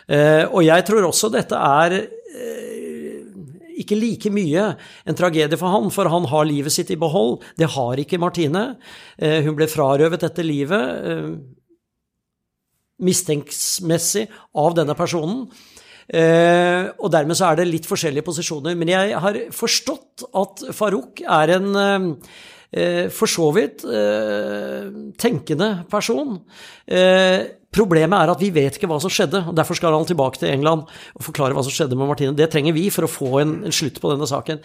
Eh, 0.07 0.43
og 0.47 0.63
jeg 0.65 0.85
tror 0.87 1.07
også 1.07 1.31
dette 1.33 1.55
er 1.57 1.97
eh, 1.99 3.19
ikke 3.83 3.97
like 3.97 4.31
mye 4.31 4.69
en 5.09 5.17
tragedie 5.17 5.59
for 5.59 5.73
han, 5.73 5.89
for 5.91 6.11
han 6.11 6.27
har 6.31 6.47
livet 6.47 6.75
sitt 6.75 6.91
i 6.93 6.99
behold. 6.99 7.41
Det 7.59 7.71
har 7.75 7.99
ikke 7.99 8.21
Martine. 8.21 8.65
Eh, 9.17 9.41
Hun 9.43 9.57
ble 9.59 9.67
frarøvet 9.71 10.23
dette 10.23 10.45
livet 10.45 11.07
eh, 11.11 11.29
mistenksmessig 13.03 14.27
av 14.59 14.75
denne 14.77 14.95
personen. 14.95 15.47
Eh, 16.13 16.89
og 16.99 17.11
dermed 17.13 17.37
så 17.39 17.49
er 17.49 17.61
det 17.61 17.69
litt 17.69 17.87
forskjellige 17.87 18.27
posisjoner. 18.27 18.75
Men 18.79 18.91
jeg 18.91 19.19
har 19.23 19.39
forstått 19.55 20.27
at 20.35 20.65
Farouk 20.75 21.23
er 21.23 21.55
en 21.57 21.69
eh, 21.79 22.09
for 23.13 23.29
så 23.29 23.49
vidt 23.53 23.83
eh, 23.85 24.87
tenkende 25.21 25.83
person. 25.91 26.39
Eh, 26.89 27.43
problemet 27.73 28.17
er 28.17 28.31
at 28.33 28.41
vi 28.41 28.49
vet 28.53 28.77
ikke 28.77 28.89
hva 28.89 28.99
som 29.01 29.13
skjedde, 29.13 29.43
og 29.49 29.57
derfor 29.57 29.77
skal 29.77 29.93
han 29.95 30.07
tilbake 30.09 30.41
til 30.41 30.51
England 30.53 30.85
og 30.89 31.25
forklare 31.25 31.57
hva 31.57 31.63
som 31.65 31.73
skjedde 31.73 31.97
med 31.99 32.09
Martine. 32.09 32.35
Det 32.37 32.49
trenger 32.53 32.75
vi 32.75 32.87
for 32.93 33.07
å 33.07 33.11
få 33.11 33.31
en, 33.41 33.55
en 33.67 33.75
slutt 33.75 33.99
på 34.01 34.11
denne 34.13 34.29
saken. 34.29 34.61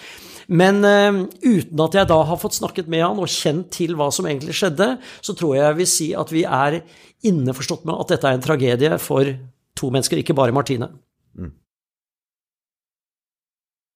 Men 0.48 0.80
uh, 0.80 1.22
uten 1.44 1.84
at 1.84 1.96
jeg 1.98 2.08
da 2.08 2.18
har 2.24 2.40
fått 2.40 2.56
snakket 2.56 2.88
med 2.88 3.04
han 3.04 3.20
og 3.20 3.28
kjent 3.28 3.68
til 3.76 3.92
hva 3.98 4.08
som 4.14 4.28
egentlig 4.28 4.56
skjedde, 4.56 4.94
så 5.20 5.36
tror 5.36 5.56
jeg 5.56 5.66
jeg 5.66 5.78
vil 5.80 5.90
si 5.92 6.08
at 6.16 6.32
vi 6.32 6.44
er 6.48 6.80
innforstått 7.28 7.84
med 7.88 7.96
at 8.00 8.14
dette 8.14 8.30
er 8.30 8.38
en 8.38 8.44
tragedie 8.44 9.00
for 9.02 9.28
to 9.78 9.92
mennesker, 9.92 10.20
ikke 10.20 10.36
bare 10.36 10.56
Martine. 10.56 10.88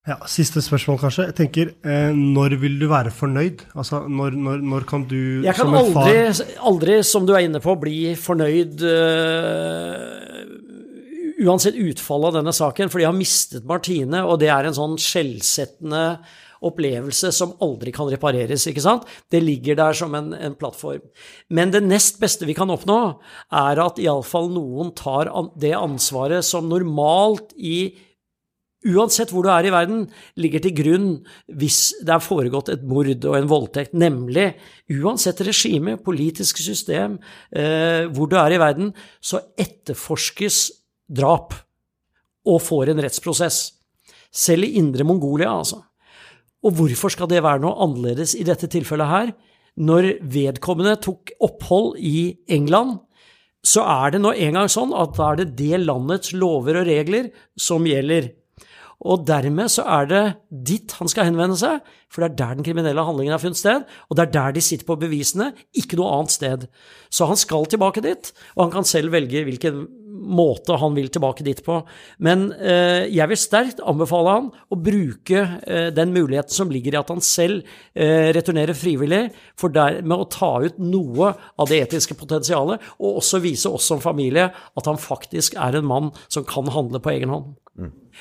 Ja, 0.02 0.16
Siste 0.26 0.58
spørsmål, 0.58 0.96
kanskje. 0.98 1.28
Jeg 1.28 1.34
tenker, 1.38 1.68
eh, 1.86 2.10
Når 2.10 2.58
vil 2.58 2.78
du 2.80 2.88
være 2.90 3.10
fornøyd? 3.14 3.62
Altså, 3.76 4.08
når, 4.08 4.30
når, 4.34 4.56
når 4.58 4.84
kan 4.88 5.04
du 5.06 5.42
Jeg 5.44 5.54
kan 5.54 5.66
som 5.66 5.74
en 5.74 5.92
far 5.92 6.08
aldri, 6.08 6.56
aldri, 6.58 7.02
som 7.04 7.26
du 7.26 7.32
er 7.34 7.46
inne 7.46 7.60
på, 7.62 7.76
bli 7.78 8.16
fornøyd 8.18 8.82
øh, 8.82 10.42
uansett 11.46 11.78
utfallet 11.78 12.32
av 12.32 12.40
denne 12.40 12.52
saken, 12.52 12.90
fordi 12.90 13.04
jeg 13.06 13.12
har 13.12 13.18
mistet 13.18 13.64
Martine, 13.64 14.24
og 14.26 14.40
det 14.42 14.50
er 14.50 14.66
en 14.66 14.74
sånn 14.74 14.98
skjellsettende 14.98 16.18
opplevelse 16.62 17.30
som 17.34 17.54
aldri 17.62 17.94
kan 17.94 18.10
repareres. 18.10 18.66
ikke 18.66 18.82
sant? 18.82 19.06
Det 19.30 19.42
ligger 19.42 19.78
der 19.78 19.92
som 19.98 20.14
en, 20.18 20.32
en 20.34 20.54
plattform. 20.58 21.02
Men 21.50 21.70
det 21.70 21.82
nest 21.86 22.18
beste 22.22 22.46
vi 22.46 22.54
kan 22.58 22.70
oppnå, 22.70 23.18
er 23.50 23.86
at 23.86 23.98
iallfall 24.02 24.50
noen 24.50 24.94
tar 24.98 25.30
an, 25.30 25.50
det 25.58 25.74
ansvaret 25.78 26.46
som 26.46 26.70
normalt 26.70 27.54
i 27.54 27.94
Uansett 28.82 29.30
hvor 29.30 29.46
du 29.46 29.50
er 29.52 29.68
i 29.68 29.72
verden, 29.72 30.06
ligger 30.34 30.62
til 30.64 30.74
grunn 30.74 31.10
hvis 31.46 31.92
det 32.02 32.16
er 32.16 32.24
foregått 32.24 32.72
et 32.72 32.82
mord 32.88 33.10
og 33.14 33.36
en 33.38 33.50
voldtekt, 33.50 33.94
nemlig 33.94 34.48
uansett 34.90 35.42
regime, 35.46 35.94
politisk 36.02 36.58
system, 36.58 37.20
eh, 37.54 38.08
hvor 38.10 38.30
du 38.30 38.34
er 38.40 38.56
i 38.56 38.58
verden, 38.62 38.90
så 39.22 39.44
etterforskes 39.54 40.64
drap 41.06 41.54
og 42.48 42.58
får 42.64 42.90
en 42.90 43.04
rettsprosess. 43.04 43.62
Selv 44.32 44.66
i 44.66 44.74
indre 44.80 45.06
Mongolia, 45.06 45.52
altså. 45.52 45.78
Og 46.62 46.74
hvorfor 46.78 47.12
skal 47.12 47.30
det 47.30 47.42
være 47.44 47.62
noe 47.62 47.78
annerledes 47.84 48.34
i 48.38 48.46
dette 48.46 48.70
tilfellet 48.70 49.10
her? 49.10 49.32
Når 49.82 50.10
vedkommende 50.30 50.98
tok 51.00 51.32
opphold 51.42 51.96
i 51.98 52.32
England, 52.50 52.98
så 53.62 53.84
er 53.86 54.14
det 54.14 54.20
nå 54.22 54.32
engang 54.34 54.68
sånn 54.70 54.92
at 54.98 55.14
da 55.16 55.32
er 55.32 55.42
det 55.42 55.52
det 55.58 55.82
landets 55.84 56.34
lover 56.34 56.80
og 56.80 56.88
regler 56.88 57.30
som 57.58 57.86
gjelder. 57.86 58.32
Og 59.02 59.24
dermed 59.26 59.70
så 59.72 59.84
er 59.98 60.10
det 60.10 60.22
dit 60.70 60.94
han 60.98 61.10
skal 61.10 61.26
henvende 61.30 61.58
seg, 61.58 61.80
for 62.12 62.22
det 62.22 62.30
er 62.30 62.38
der 62.38 62.58
den 62.58 62.66
kriminelle 62.66 63.06
handlingen 63.06 63.34
har 63.34 63.42
funnet 63.42 63.58
sted, 63.58 63.86
og 64.08 64.18
det 64.18 64.26
er 64.26 64.34
der 64.36 64.54
de 64.54 64.62
sitter 64.62 64.86
på 64.86 64.98
bevisene, 65.00 65.50
ikke 65.74 65.98
noe 65.98 66.12
annet 66.18 66.34
sted. 66.34 66.68
Så 67.10 67.26
han 67.30 67.40
skal 67.40 67.66
tilbake 67.70 68.04
dit, 68.04 68.30
og 68.54 68.66
han 68.66 68.74
kan 68.76 68.86
selv 68.88 69.14
velge 69.14 69.42
hvilken 69.48 69.82
måte 70.12 70.76
han 70.78 70.94
vil 70.94 71.08
tilbake 71.12 71.44
dit 71.46 71.62
på. 71.64 71.78
Men 72.22 72.50
eh, 72.52 73.08
jeg 73.10 73.26
vil 73.30 73.40
sterkt 73.40 73.82
anbefale 73.88 74.36
han 74.36 74.50
å 74.52 74.78
bruke 74.78 75.40
eh, 75.66 75.88
den 75.94 76.12
muligheten 76.14 76.54
som 76.54 76.70
ligger 76.72 76.94
i 76.94 77.00
at 77.00 77.10
han 77.10 77.24
selv 77.24 77.64
eh, 77.94 78.30
returnerer 78.36 78.76
frivillig, 78.76 79.24
for 79.58 79.74
dermed 79.74 80.26
å 80.26 80.28
ta 80.30 80.52
ut 80.62 80.78
noe 80.82 81.32
av 81.32 81.72
det 81.72 81.80
etiske 81.86 82.16
potensialet, 82.18 82.92
og 83.00 83.22
også 83.22 83.42
vise 83.42 83.72
oss 83.72 83.88
som 83.90 84.04
familie 84.04 84.50
at 84.52 84.88
han 84.88 85.00
faktisk 85.00 85.56
er 85.58 85.80
en 85.80 85.88
mann 85.88 86.12
som 86.28 86.46
kan 86.46 86.70
handle 86.70 87.02
på 87.02 87.16
egen 87.16 87.32
hånd. 87.32 87.54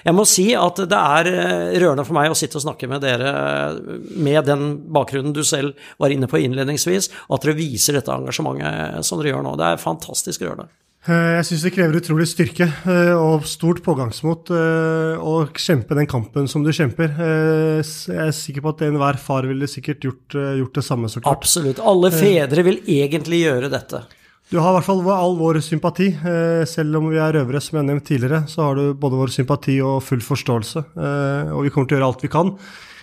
Jeg 0.02 0.16
må 0.16 0.24
si 0.26 0.46
at 0.56 0.78
det 0.88 0.98
er 0.98 1.28
eh, 1.28 1.80
rørende 1.84 2.06
for 2.08 2.16
meg 2.16 2.32
å 2.32 2.38
sitte 2.38 2.56
og 2.56 2.64
snakke 2.64 2.88
med 2.88 3.04
dere 3.04 3.32
eh, 3.36 3.80
med 4.16 4.46
den 4.48 4.62
bakgrunnen 4.96 5.34
du 5.36 5.42
selv 5.44 5.76
var 6.00 6.14
inne 6.14 6.30
på 6.32 6.40
innledningsvis, 6.40 7.10
at 7.28 7.44
dere 7.44 7.58
viser 7.58 7.98
dette 8.00 8.14
engasjementet 8.16 9.04
som 9.06 9.20
dere 9.20 9.34
gjør 9.34 9.44
nå. 9.50 9.58
Det 9.60 9.68
er 9.74 9.82
fantastisk 9.84 10.46
rørende. 10.48 10.70
Eh, 11.10 11.36
Jeg 11.42 11.50
syns 11.50 11.66
det 11.66 11.74
krever 11.76 11.98
utrolig 12.00 12.30
styrke 12.32 12.70
eh, 12.70 13.12
og 13.18 13.44
stort 13.50 13.82
pågangsmot 13.84 14.54
eh, 14.56 15.20
å 15.20 15.36
kjempe 15.60 15.98
den 16.00 16.08
kampen 16.10 16.48
som 16.48 16.64
du 16.64 16.72
kjemper. 16.72 17.12
Eh, 17.12 17.82
Jeg 17.84 18.24
er 18.30 18.32
sikker 18.38 18.64
på 18.64 18.74
at 18.76 18.86
enhver 18.88 19.20
far 19.20 19.50
ville 19.50 19.68
sikkert 19.70 20.08
gjort, 20.08 20.40
eh, 20.40 20.56
gjort 20.62 20.80
det 20.80 20.86
samme, 20.88 21.12
så 21.12 21.20
klart. 21.20 21.42
Absolutt. 21.42 21.84
Alle 21.84 22.14
fedre 22.16 22.64
vil 22.70 22.80
egentlig 22.88 23.44
gjøre 23.44 23.74
dette. 23.76 24.06
Du 24.52 24.58
har 24.60 24.74
i 24.74 24.76
hvert 24.76 24.84
fall 24.88 25.02
all 25.16 25.38
vår 25.40 25.62
sympati. 25.64 26.10
Eh, 26.12 26.64
Selv 26.68 26.98
om 27.00 27.06
vi 27.08 27.20
er 27.24 27.38
røvere, 27.38 27.62
som 27.64 27.78
jeg 27.78 27.84
har 27.86 27.88
nevnt 27.88 28.08
tidligere, 28.10 28.42
så 28.52 28.66
har 28.68 28.76
du 28.76 28.84
både 29.00 29.20
vår 29.22 29.32
sympati 29.32 29.78
og 29.86 30.02
full 30.04 30.24
forståelse. 30.26 30.84
Eh, 30.92 31.54
Og 31.56 31.64
vi 31.64 31.72
kommer 31.72 31.88
til 31.88 31.96
å 31.96 32.00
gjøre 32.02 32.10
alt 32.12 32.26
vi 32.26 32.32
kan 32.36 32.52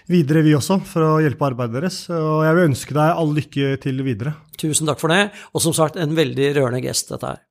videre, 0.09 0.43
vi 0.45 0.53
også, 0.57 0.79
for 0.85 1.05
å 1.07 1.15
hjelpe 1.25 1.49
arbeidet 1.49 1.79
deres. 1.81 1.99
Og 2.13 2.45
jeg 2.45 2.55
vil 2.59 2.69
ønske 2.69 2.97
deg 3.01 3.17
all 3.23 3.33
lykke 3.41 3.73
til 3.81 4.05
videre. 4.05 4.35
Tusen 4.61 4.89
takk 4.89 5.01
for 5.01 5.09
det. 5.09 5.31
Og 5.55 5.65
som 5.65 5.73
sagt, 5.73 5.97
en 5.97 6.17
veldig 6.17 6.53
rørende 6.61 6.85
gest, 6.85 7.09
dette 7.15 7.33
her. 7.33 7.45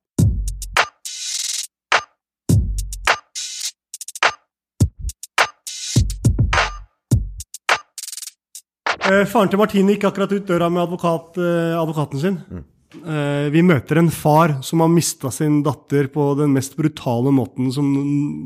Eh, 9.08 9.24
Faren 9.30 9.48
til 9.48 9.60
Martine 9.60 9.94
gikk 9.94 10.08
akkurat 10.08 10.32
ut 10.34 10.48
døra 10.48 10.68
med 10.72 10.82
advokat, 10.84 11.38
advokaten 11.78 12.20
sin. 12.20 12.40
Eh, 12.52 12.64
vi 12.88 13.60
møter 13.66 13.98
en 14.00 14.08
far 14.08 14.56
som 14.64 14.80
har 14.80 14.88
mista 14.88 15.28
sin 15.34 15.58
datter 15.62 16.06
på 16.08 16.30
den 16.38 16.54
mest 16.56 16.72
brutale 16.78 17.28
måten 17.36 17.68
som 17.74 17.90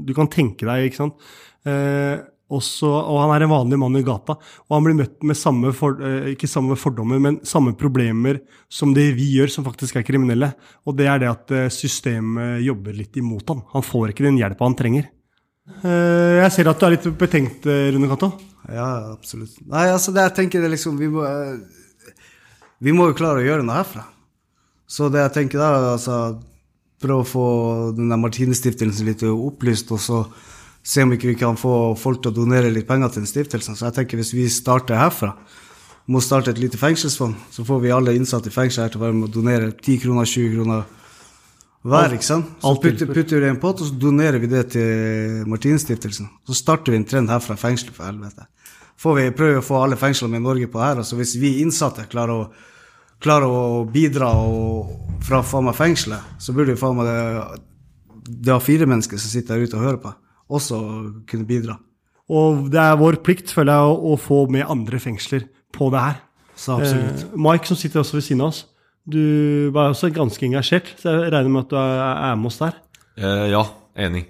du 0.02 0.11
kan 0.16 0.31
tenke 0.31 0.66
deg. 0.66 0.88
ikke 0.88 0.98
sant? 0.98 1.28
Eh, 1.62 2.18
også, 2.52 2.88
og 2.88 3.20
han 3.22 3.33
er 3.35 3.46
en 3.46 3.52
vanlig 3.52 3.78
mann 3.81 3.96
i 3.96 4.05
gata. 4.05 4.37
Og 4.68 4.76
han 4.76 4.85
blir 4.85 4.98
møtt 4.98 5.24
med 5.24 5.38
samme 5.38 5.72
for, 5.76 5.96
eh, 6.02 6.33
ikke 6.35 6.50
samme 6.50 6.76
fordommer, 6.76 7.20
men 7.20 7.40
samme 7.48 7.72
problemer 7.78 8.40
som 8.68 8.92
det 8.92 9.14
vi 9.16 9.31
gjør, 9.38 9.50
som 9.50 9.64
faktisk 9.64 9.96
er 9.96 10.07
kriminelle. 10.07 10.52
Og 10.87 10.96
det 10.96 11.07
er 11.09 11.18
det 11.22 11.31
at 11.31 11.50
eh, 11.50 11.68
systemet 11.72 12.62
jobber 12.62 12.92
litt 12.92 13.16
imot 13.16 13.48
ham. 13.48 13.62
Han 13.72 13.83
får 13.83 14.12
ikke 14.12 14.26
den 14.28 14.40
hjelpa 14.40 14.68
han 14.68 14.76
trenger. 14.76 15.09
Eh, 15.83 16.42
jeg 16.42 16.52
ser 16.52 16.68
at 16.68 16.81
du 16.81 16.87
er 16.87 16.96
litt 16.96 17.18
betenkt, 17.18 17.66
eh, 17.66 17.90
Rune 17.94 18.11
Cato. 18.11 18.33
Ja, 18.68 19.12
absolutt. 19.12 19.57
Nei, 19.66 19.88
altså 19.88 20.12
det 20.12 20.22
jeg 20.22 20.35
tenker 20.37 20.62
det 20.62 20.70
liksom 20.70 20.96
Vi 20.96 21.09
må, 21.09 21.24
eh, 21.26 21.59
vi 22.78 22.92
må 22.92 23.09
jo 23.09 23.14
klare 23.18 23.40
å 23.40 23.46
gjøre 23.46 23.64
noe 23.64 23.81
herfra. 23.81 24.05
Så 24.92 25.09
det 25.09 25.22
jeg 25.22 25.33
tenker 25.38 25.62
da, 25.62 25.68
er 25.72 25.90
altså 25.94 26.16
prøve 27.02 27.24
å 27.24 27.28
få 27.28 27.46
den 27.96 28.12
der 28.12 28.20
Martine-stiftelsen 28.20 29.09
litt 29.09 29.24
opplyst, 29.26 29.90
og 29.94 30.00
så 30.02 30.22
se 30.83 31.05
om 31.05 31.14
ikke 31.14 31.31
vi 31.31 31.38
kan 31.38 31.59
få 31.59 31.94
folk 31.98 32.22
til 32.22 32.33
å 32.33 32.37
donere 32.42 32.70
litt 32.74 32.88
penger 32.88 33.12
til 33.12 33.22
den 33.22 33.31
stiftelsen. 33.31 33.78
Så 33.78 33.88
jeg 33.88 33.96
tenker 33.98 34.20
hvis 34.20 34.35
vi 34.35 34.48
starter 34.52 34.98
herfra, 35.00 35.33
må 36.11 36.20
starte 36.22 36.50
et 36.50 36.59
lite 36.59 36.81
fengselsfond, 36.81 37.37
så 37.55 37.64
får 37.64 37.85
vi 37.85 37.92
alle 37.94 38.14
innsatte 38.18 38.50
i 38.50 38.55
fengsel 38.55 38.85
her 38.85 38.92
til 38.92 39.00
å 39.00 39.05
være 39.05 39.16
med 39.16 39.28
og 39.28 39.37
donere 39.37 39.70
10 39.70 40.02
kroner, 40.02 40.26
20 40.28 40.57
kroner 40.57 40.83
hver, 41.83 42.14
ikke 42.14 42.26
sant? 42.26 42.50
Så 42.62 42.74
putter, 42.78 43.09
putter 43.11 43.42
vi 43.42 43.48
en 43.50 43.61
pott, 43.62 43.81
og 43.83 43.88
så 43.88 43.94
donerer 43.98 44.38
vi 44.42 44.50
det 44.50 44.64
til 44.74 45.46
Martinstiftelsen. 45.50 46.28
Så 46.46 46.55
starter 46.59 46.94
vi 46.94 47.00
en 47.00 47.07
trend 47.11 47.31
herfra 47.31 47.57
fengselet, 47.59 47.94
for 47.96 48.07
helvete. 48.07 48.46
Får 49.02 49.16
vi 49.18 49.24
prøver 49.35 49.59
å 49.59 49.64
få 49.66 49.81
alle 49.83 49.98
fengslene 49.98 50.38
i 50.38 50.44
Norge 50.44 50.68
på 50.70 50.83
her, 50.83 51.00
altså 51.00 51.16
så 51.16 51.22
hvis 51.22 51.35
vi 51.42 51.57
innsatte 51.62 52.07
klarer 52.11 52.44
å, 52.44 52.68
klarer 53.22 53.50
å 53.50 53.85
bidra 53.90 54.32
og, 54.42 54.98
fra 55.22 55.42
faen 55.46 55.68
meg 55.68 55.78
fengselet, 55.78 56.35
så 56.42 56.54
burde 56.56 56.74
jo 56.74 56.80
faen 56.80 56.98
meg 56.98 57.08
det, 57.08 57.62
det 58.42 58.54
er 58.54 58.64
fire 58.64 58.88
mennesker 58.90 59.20
som 59.20 59.32
sitter 59.32 59.56
der 59.56 59.68
ute 59.68 59.78
og 59.78 59.87
hører 59.87 60.02
på, 60.02 60.12
også 60.58 60.82
kunne 61.30 61.48
bidra. 61.48 61.78
Og 62.32 62.68
det 62.72 62.80
er 62.80 62.98
vår 63.00 63.20
plikt, 63.26 63.52
føler 63.54 63.76
jeg, 63.76 63.94
å, 63.94 64.12
å 64.12 64.20
få 64.20 64.44
med 64.52 64.66
andre 64.70 65.00
fengsler 65.02 65.46
på 65.74 65.88
det 65.94 66.02
her. 66.02 66.20
Så 66.58 66.76
absolutt. 66.78 67.24
Eh, 67.26 67.40
Mike, 67.46 67.68
som 67.68 67.78
sitter 67.78 68.02
også 68.02 68.18
ved 68.18 68.26
siden 68.26 68.44
av 68.44 68.52
oss, 68.52 68.64
du 69.02 69.70
var 69.74 69.90
også 69.90 70.12
ganske 70.14 70.46
engasjert, 70.46 70.92
så 71.00 71.16
jeg 71.16 71.32
regner 71.35 71.50
med 71.50 71.64
at 71.64 71.72
du 71.72 71.78
er, 71.80 72.02
er 72.30 72.37
med 72.38 72.52
oss 72.52 72.61
der. 72.62 72.76
Eh, 73.18 73.46
ja, 73.52 73.64
enig. 74.06 74.26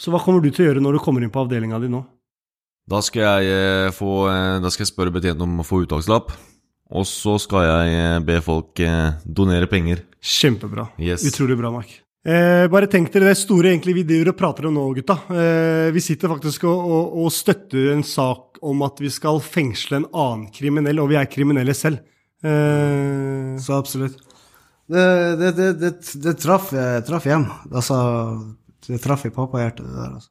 Så 0.00 0.12
hva 0.12 0.20
kommer 0.22 0.44
du 0.44 0.50
til 0.50 0.66
å 0.66 0.68
gjøre 0.68 0.82
når 0.84 0.98
du 0.98 1.04
kommer 1.04 1.24
inn 1.24 1.32
på 1.32 1.44
avdelinga 1.44 1.80
di 1.82 1.88
nå? 1.92 2.02
Da 2.90 3.00
skal 3.04 3.40
jeg 3.40 3.54
eh, 3.54 3.92
få 3.96 4.26
eh, 4.28 4.58
Da 4.60 4.68
skal 4.68 4.84
jeg 4.84 4.90
spørre 4.90 5.14
betjenten 5.14 5.46
om 5.46 5.62
å 5.62 5.64
få 5.64 5.84
uttagslapp. 5.86 6.34
Og 6.92 7.06
så 7.08 7.38
skal 7.40 7.64
jeg 7.64 7.94
eh, 7.96 8.18
be 8.26 8.40
folk 8.44 8.80
eh, 8.84 9.14
donere 9.24 9.66
penger. 9.70 10.02
Kjempebra. 10.20 10.88
Yes. 11.00 11.24
Utrolig 11.30 11.56
bra, 11.58 11.70
Mark. 11.72 12.00
Eh, 12.24 12.64
bare 12.72 12.88
tenk 12.88 13.10
dere 13.12 13.28
det 13.32 13.36
store 13.36 13.68
egentlig 13.72 13.94
vi 13.98 14.04
driver 14.08 14.30
og 14.32 14.36
prater 14.38 14.68
om 14.68 14.76
nå, 14.76 14.84
gutta. 14.96 15.16
Eh, 15.32 15.88
vi 15.92 16.00
sitter 16.04 16.30
faktisk 16.32 16.64
og, 16.68 16.84
og, 16.96 17.16
og 17.24 17.32
støtter 17.34 17.90
en 17.92 18.04
sak 18.06 18.60
om 18.64 18.84
at 18.86 19.00
vi 19.02 19.10
skal 19.12 19.40
fengsle 19.44 19.98
en 20.02 20.06
annen 20.12 20.46
kriminell, 20.54 21.02
og 21.02 21.10
vi 21.12 21.18
er 21.20 21.28
kriminelle 21.28 21.74
selv. 21.76 22.00
Eh, 22.44 23.56
Så 23.60 23.76
absolutt. 23.76 24.20
Det, 24.88 25.04
det, 25.40 25.50
det, 25.56 25.68
det, 25.80 25.92
det 26.24 26.36
traff, 26.40 26.72
eh, 26.76 27.00
traff 27.08 27.24
hjem. 27.28 27.44
Altså, 27.72 27.96
det 28.88 29.00
traff 29.04 29.24
i 29.28 29.32
pappahjertet, 29.32 29.84
det 29.88 29.96
der. 29.96 30.14
altså. 30.20 30.30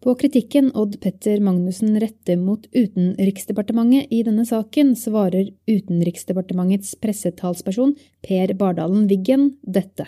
På 0.00 0.14
kritikken 0.16 0.70
Odd 0.72 0.94
Petter 1.00 1.42
Magnussen 1.44 1.98
retter 2.00 2.38
mot 2.40 2.62
Utenriksdepartementet 2.72 4.08
i 4.08 4.22
denne 4.24 4.46
saken, 4.48 4.94
svarer 4.96 5.50
Utenriksdepartementets 5.68 6.94
pressetalsperson 7.02 7.92
Per 8.24 8.54
Bardalen 8.56 9.04
Wiggen 9.10 9.50
dette. 9.60 10.06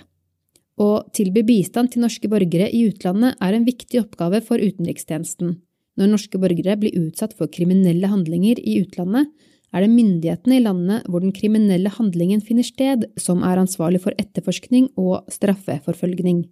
Å 0.80 1.04
tilby 1.12 1.42
bistand 1.44 1.92
til 1.92 2.06
norske 2.06 2.30
borgere 2.32 2.70
i 2.72 2.86
utlandet 2.88 3.36
er 3.44 3.52
en 3.52 3.68
viktig 3.68 4.00
oppgave 4.00 4.40
for 4.46 4.64
utenrikstjenesten. 4.64 5.58
Når 6.00 6.12
norske 6.14 6.40
borgere 6.40 6.78
blir 6.80 6.96
utsatt 6.96 7.36
for 7.36 7.52
kriminelle 7.52 8.08
handlinger 8.08 8.64
i 8.64 8.78
utlandet, 8.80 9.28
er 9.72 9.84
det 9.84 9.92
myndighetene 9.92 10.56
i 10.56 10.64
landet 10.64 11.04
hvor 11.04 11.20
den 11.20 11.36
kriminelle 11.36 11.92
handlingen 11.92 12.40
finner 12.40 12.64
sted, 12.64 13.10
som 13.20 13.44
er 13.44 13.60
ansvarlig 13.60 14.00
for 14.04 14.16
etterforskning 14.16 14.88
og 14.96 15.28
straffeforfølgning. 15.32 16.46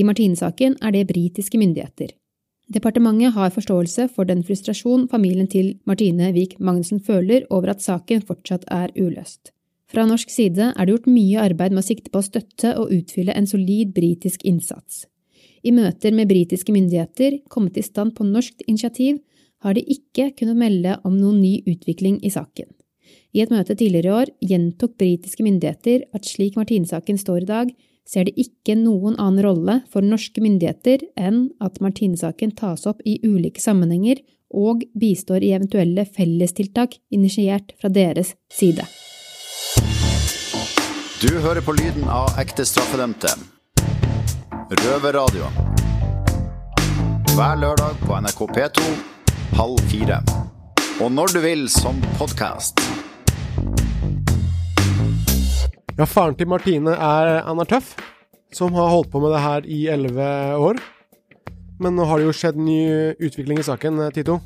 I 0.00 0.04
Martine-saken 0.08 0.80
er 0.80 0.96
det 0.96 1.08
britiske 1.12 1.60
myndigheter. 1.60 2.16
Departementet 2.72 3.34
har 3.34 3.52
forståelse 3.52 4.06
for 4.14 4.24
den 4.24 4.40
frustrasjon 4.42 5.08
familien 5.10 5.48
til 5.50 5.74
Martine 5.84 6.30
Wiik 6.32 6.56
Magnussen 6.58 7.00
føler 7.04 7.44
over 7.50 7.74
at 7.74 7.82
saken 7.84 8.24
fortsatt 8.24 8.64
er 8.72 8.94
uløst. 8.96 9.52
Fra 9.92 10.06
norsk 10.08 10.30
side 10.32 10.70
er 10.72 10.86
det 10.86 10.94
gjort 10.94 11.10
mye 11.12 11.42
arbeid 11.44 11.74
med 11.74 11.84
å 11.84 11.86
sikte 11.86 12.10
på 12.10 12.22
å 12.22 12.24
støtte 12.24 12.72
og 12.80 12.94
utfylle 12.94 13.36
en 13.36 13.46
solid 13.46 13.92
britisk 13.94 14.46
innsats. 14.48 15.04
I 15.64 15.72
møter 15.72 16.12
med 16.12 16.28
britiske 16.28 16.72
myndigheter, 16.72 17.38
kommet 17.48 17.76
i 17.76 17.84
stand 17.84 18.16
på 18.16 18.24
norsk 18.24 18.64
initiativ, 18.66 19.20
har 19.64 19.76
de 19.76 19.84
ikke 19.84 20.30
kunnet 20.36 20.58
melde 20.60 20.96
om 21.04 21.14
noen 21.16 21.40
ny 21.40 21.62
utvikling 21.68 22.18
i 22.24 22.32
saken. 22.32 22.68
I 23.34 23.44
et 23.44 23.52
møte 23.52 23.76
tidligere 23.76 24.08
i 24.08 24.16
år 24.22 24.32
gjentok 24.50 24.96
britiske 25.00 25.44
myndigheter 25.44 26.04
at 26.16 26.28
slik 26.28 26.56
Martine-saken 26.56 27.20
står 27.20 27.44
i 27.44 27.48
dag, 27.48 27.72
ser 28.08 28.28
de 28.28 28.34
ikke 28.40 28.76
noen 28.78 29.16
annen 29.16 29.44
rolle 29.44 29.78
for 29.92 30.04
norske 30.04 30.42
myndigheter 30.44 31.06
enn 31.16 31.48
at 31.64 31.80
Martine-saken 31.84 32.54
tas 32.58 32.86
opp 32.90 33.00
i 33.04 33.18
ulike 33.24 33.62
sammenhenger 33.62 34.20
og 34.54 34.84
bistår 34.94 35.42
i 35.42 35.54
eventuelle 35.56 36.04
fellestiltak 36.06 36.98
initiert 37.10 37.74
fra 37.80 37.90
deres 37.90 38.34
side. 38.52 38.86
Du 41.24 41.32
hører 41.40 41.64
på 41.64 41.72
lyden 41.72 42.04
av 42.12 42.36
ekte 42.40 42.66
straffedømte. 42.68 43.32
Røverradio. 44.84 45.48
Hver 47.34 47.56
lørdag 47.58 47.98
på 48.04 48.20
NRK 48.20 48.46
P2 48.54 48.94
halv 49.54 49.80
fire. 49.90 50.20
Og 51.00 51.12
når 51.12 51.34
du 51.34 51.40
vil 51.42 51.66
som 51.70 51.98
podkast. 52.18 52.80
Ja, 55.94 56.08
faren 56.10 56.34
til 56.34 56.48
Martine 56.50 56.90
er 56.90 57.44
Anna 57.46 57.62
Tøff, 57.70 57.92
som 58.50 58.74
har 58.74 58.88
holdt 58.90 59.12
på 59.12 59.20
med 59.22 59.30
det 59.30 59.42
her 59.44 59.68
i 59.70 59.84
elleve 59.94 60.26
år. 60.58 60.80
Men 61.78 61.94
nå 61.94 62.06
har 62.10 62.18
det 62.18 62.26
jo 62.26 62.34
skjedd 62.34 62.58
ny 62.58 62.80
utvikling 63.22 63.60
i 63.62 63.66
saken, 63.66 64.00
Tito. 64.16 64.40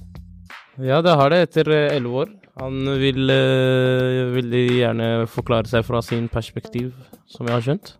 Ja, 0.77 1.01
det 1.01 1.15
har 1.17 1.33
det 1.33 1.39
etter 1.47 1.73
eh, 1.73 1.95
elleve 1.97 2.27
år. 2.27 2.35
Han 2.61 2.93
vil 3.01 3.33
eh, 3.33 4.29
veldig 4.35 4.63
gjerne 4.77 5.09
forklare 5.33 5.73
seg 5.73 5.89
fra 5.89 6.05
sin 6.05 6.29
perspektiv, 6.29 6.93
som 7.33 7.49
jeg 7.49 7.57
har 7.57 7.65
skjønt. 7.65 7.95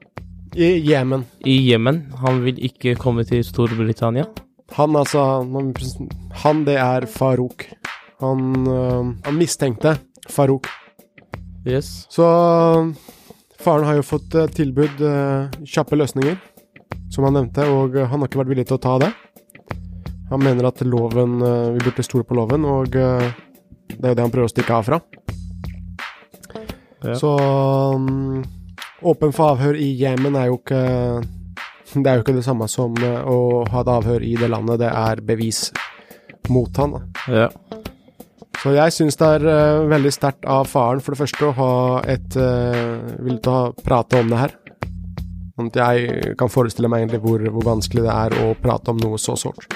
I 0.53 0.71
Jemen. 0.85 1.25
I 1.41 1.57
Jemen. 1.71 2.05
Han 2.21 2.45
vil 2.45 2.61
ikke 2.69 2.99
komme 3.01 3.25
til 3.25 3.41
Storbritannia. 3.49 4.29
Han 4.77 4.97
altså 4.97 5.25
Han, 6.45 6.65
det 6.69 6.77
er 6.77 7.09
Farouk. 7.09 7.65
Han, 8.21 8.67
øh, 8.69 9.15
han 9.25 9.41
mistenkte 9.41 9.97
Farouk. 10.29 10.69
Yes. 11.65 12.05
Så 12.13 12.29
faren 13.61 13.85
har 13.85 13.99
jo 13.99 14.07
fått 14.07 14.35
eh, 14.35 14.51
tilbud 14.55 15.01
eh, 15.05 15.65
kjappe 15.67 15.99
løsninger, 15.99 16.37
som 17.13 17.27
han 17.27 17.37
nevnte, 17.39 17.67
og 17.71 17.97
eh, 17.97 18.07
han 18.09 18.21
har 18.21 18.31
ikke 18.31 18.43
vært 18.43 18.53
villig 18.53 18.69
til 18.69 18.79
å 18.79 18.83
ta 18.83 18.95
det. 19.03 19.11
Han 20.29 20.45
mener 20.45 20.67
at 20.69 20.83
loven 20.85 21.39
Vi 21.41 21.81
burde 21.81 22.05
stole 22.05 22.27
på 22.29 22.37
loven, 22.37 22.67
og 22.69 22.91
det 22.93 23.01
er 23.01 24.11
jo 24.11 24.17
det 24.19 24.21
han 24.21 24.33
prøver 24.35 24.45
å 24.45 24.53
stikke 24.53 24.75
av 24.77 24.85
fra. 24.85 24.99
Ja. 27.01 27.15
Så 27.17 27.31
mm, 27.97 28.43
åpen 29.09 29.33
for 29.33 29.55
avhør 29.55 29.79
i 29.81 29.89
Jemen 29.97 30.37
er 30.37 30.51
jo 30.51 30.59
ikke 30.59 30.83
Det 31.95 32.05
er 32.05 32.19
jo 32.19 32.27
ikke 32.27 32.37
det 32.37 32.45
samme 32.45 32.69
som 32.69 32.93
å 33.01 33.39
ha 33.73 33.81
et 33.81 33.93
avhør 33.95 34.27
i 34.29 34.35
det 34.37 34.53
landet. 34.53 34.83
Det 34.85 34.93
er 34.93 35.25
bevis 35.25 35.71
mot 36.53 36.77
han. 36.77 36.99
Da. 36.99 37.33
Ja. 37.33 37.78
Så 38.59 38.73
jeg 38.75 38.95
syns 38.95 39.19
det 39.21 39.29
er 39.39 39.45
uh, 39.47 39.89
veldig 39.91 40.11
sterkt 40.15 40.49
av 40.51 40.67
faren, 40.67 41.03
for 41.05 41.15
det 41.15 41.21
første, 41.21 41.47
å 41.47 41.55
ha 41.55 41.75
et 42.11 42.39
uh, 42.39 42.99
Vil 43.23 43.39
ta 43.45 43.69
prate 43.85 44.19
om 44.19 44.33
det 44.33 44.41
her. 44.41 44.57
Sånn 45.59 45.71
at 45.71 45.79
jeg 45.79 46.35
kan 46.39 46.51
forestille 46.51 46.91
meg 46.91 47.05
egentlig 47.05 47.23
hvor, 47.23 47.43
hvor 47.55 47.67
vanskelig 47.67 48.05
det 48.07 48.15
er 48.15 48.35
å 48.43 48.53
prate 48.59 48.93
om 48.95 48.99
noe 49.03 49.19
så 49.19 49.35
sårt. 49.39 49.67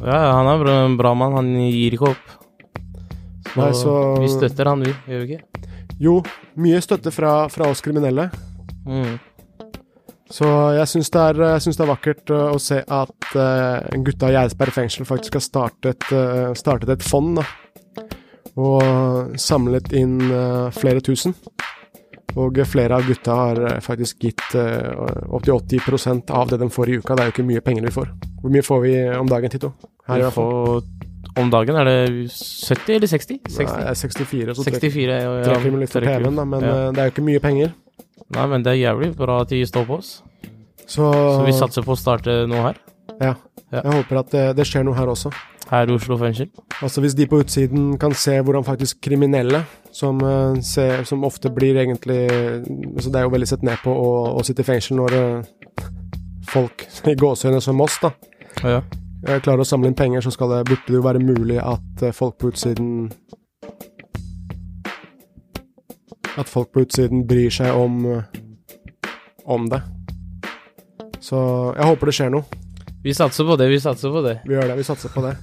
ja, 0.00 0.20
han 0.38 0.50
er 0.50 0.70
en 0.72 0.96
bra 0.98 1.14
mann. 1.14 1.36
Han 1.38 1.52
gir 1.70 1.94
ikke 1.94 2.14
opp. 2.14 2.32
Så, 3.52 3.60
Nei, 3.60 3.72
så- 3.78 4.16
vi 4.22 4.30
støtter 4.32 4.70
han, 4.70 4.82
vi. 4.82 4.94
Gjør 5.10 5.22
vi 5.26 5.36
ikke? 5.36 5.70
Jo, 6.02 6.16
mye 6.58 6.80
støtte 6.82 7.12
fra, 7.14 7.48
fra 7.48 7.68
oss 7.70 7.82
kriminelle. 7.84 8.30
Mm. 8.86 9.18
Så 10.34 10.46
jeg 10.74 10.88
syns 10.90 11.10
det, 11.14 11.24
det 11.38 11.80
er 11.84 11.90
vakkert 11.90 12.30
uh, 12.32 12.54
å 12.54 12.58
se 12.62 12.80
at 12.82 13.28
uh, 13.36 13.98
gutta 14.02 14.32
i 14.32 14.34
Gjerdsberg 14.34 14.74
fengsel 14.74 15.06
faktisk 15.06 15.38
har 15.38 15.44
startet, 15.44 16.06
uh, 16.10 16.50
startet 16.58 16.90
et 16.96 17.06
fond, 17.06 17.36
da. 17.38 17.44
Og 18.60 19.34
samlet 19.40 19.92
inn 19.98 20.18
uh, 20.30 20.70
flere 20.74 21.02
tusen. 21.02 21.34
Og 22.38 22.58
flere 22.66 22.98
av 22.98 23.06
gutta 23.06 23.38
har 23.38 23.60
uh, 23.62 23.72
faktisk 23.82 24.22
gitt 24.26 24.44
uh, 24.58 24.94
opptil 25.34 25.56
80% 25.58 26.30
av 26.34 26.52
det 26.52 26.60
de 26.62 26.68
får 26.70 26.92
i 26.92 27.00
uka. 27.00 27.16
Det 27.16 27.24
er 27.24 27.30
jo 27.30 27.34
ikke 27.34 27.48
mye 27.50 27.64
penger 27.64 27.88
vi 27.88 27.94
får. 27.94 28.12
Hvor 28.42 28.54
mye 28.54 28.66
får 28.66 28.84
vi 28.84 28.94
om 29.18 29.30
dagen, 29.30 29.50
Tito? 29.50 29.72
Her 30.06 30.20
i 30.20 30.26
hvert 30.26 30.36
fall. 30.36 30.82
om 31.40 31.50
dagen 31.50 31.78
er 31.80 31.88
det 31.88 31.96
70 32.30 32.98
eller 32.98 33.10
60? 33.10 33.40
60. 33.48 33.64
Nei, 33.64 33.80
det 33.80 33.88
er 33.90 33.98
64, 34.02 34.54
så 34.54 34.66
64, 34.68 35.06
ja, 35.08 35.16
ja, 35.24 35.46
trekker 35.48 35.72
vi 35.72 35.80
litt 35.80 35.94
for. 35.94 36.06
TV-en, 36.06 36.36
da, 36.38 36.44
men 36.44 36.62
Ja. 36.62 36.74
det 36.92 37.02
er 37.02 37.08
jo 37.08 37.14
ikke 37.14 37.26
mye 37.26 37.42
penger. 37.42 37.72
Nei, 38.34 38.46
men 38.52 38.62
det 38.62 38.74
er 38.74 38.78
jævlig 38.82 39.10
bra 39.16 39.40
at 39.42 39.50
de 39.50 39.64
står 39.66 39.88
på 39.88 39.98
oss. 39.98 40.12
Så, 40.86 41.10
Så 41.10 41.42
vi 41.46 41.56
satser 41.56 41.82
på 41.82 41.96
å 41.96 41.98
starte 41.98 42.44
noe 42.46 42.68
her. 42.68 42.78
Ja. 43.20 43.34
Ja. 43.72 43.80
Jeg 43.82 43.92
håper 43.98 44.20
at 44.20 44.30
det, 44.30 44.44
det 44.58 44.66
skjer 44.68 44.84
noe 44.86 44.94
her 44.94 45.10
også. 45.10 45.32
Her 45.70 45.88
i 45.88 45.94
Oslo 45.96 46.16
fengsel. 46.20 46.50
Altså 46.84 47.00
Hvis 47.00 47.14
de 47.16 47.26
på 47.26 47.38
utsiden 47.40 47.94
kan 47.98 48.12
se 48.14 48.34
hvordan 48.40 48.64
faktisk 48.66 48.98
kriminelle, 49.02 49.62
som, 49.92 50.18
eh, 50.20 50.60
ser, 50.62 51.04
som 51.08 51.24
ofte 51.24 51.48
blir 51.54 51.76
egentlig 51.80 52.28
altså 52.96 53.10
Det 53.10 53.16
er 53.16 53.22
jo 53.22 53.30
veldig 53.32 53.48
sett 53.48 53.62
ned 53.62 53.78
på 53.84 53.90
å, 53.94 54.10
å 54.38 54.42
sitte 54.44 54.60
i 54.60 54.68
fengsel 54.68 54.96
når 54.98 55.16
eh, 55.18 55.86
folk 56.50 56.84
i 57.12 57.14
gåsehøyne 57.16 57.62
som 57.64 57.80
oss, 57.80 57.96
da, 58.02 58.10
Ja. 58.62 58.82
eh, 59.26 59.40
klarer 59.40 59.64
å 59.64 59.68
samle 59.68 59.88
inn 59.88 59.94
penger, 59.96 60.20
så 60.20 60.30
det, 60.30 60.64
burde 60.68 60.84
det 60.86 60.98
jo 60.98 61.02
være 61.02 61.22
mulig 61.24 61.58
at 61.62 62.04
folk 62.14 62.36
på 62.38 62.52
utsiden 62.52 63.10
At 66.36 66.48
folk 66.50 66.72
på 66.74 66.82
utsiden 66.82 67.26
bryr 67.30 67.50
seg 67.54 67.70
om, 67.78 68.00
om 69.46 69.68
det. 69.70 69.78
Så 71.22 71.38
jeg 71.76 71.86
håper 71.86 72.10
det 72.10 72.14
skjer 72.16 72.32
noe. 72.34 72.42
Vi 73.04 73.12
satser 73.14 73.46
på 73.46 73.54
det, 73.60 73.68
vi 73.70 73.78
satser 73.78 74.10
på 74.10 74.22
det. 74.24 74.40
Vi 74.48 74.56
gjør 74.56 74.72
det, 74.72 74.76
vi 74.80 74.86
satser 74.88 75.12
på 75.14 75.22
det. 75.22 75.36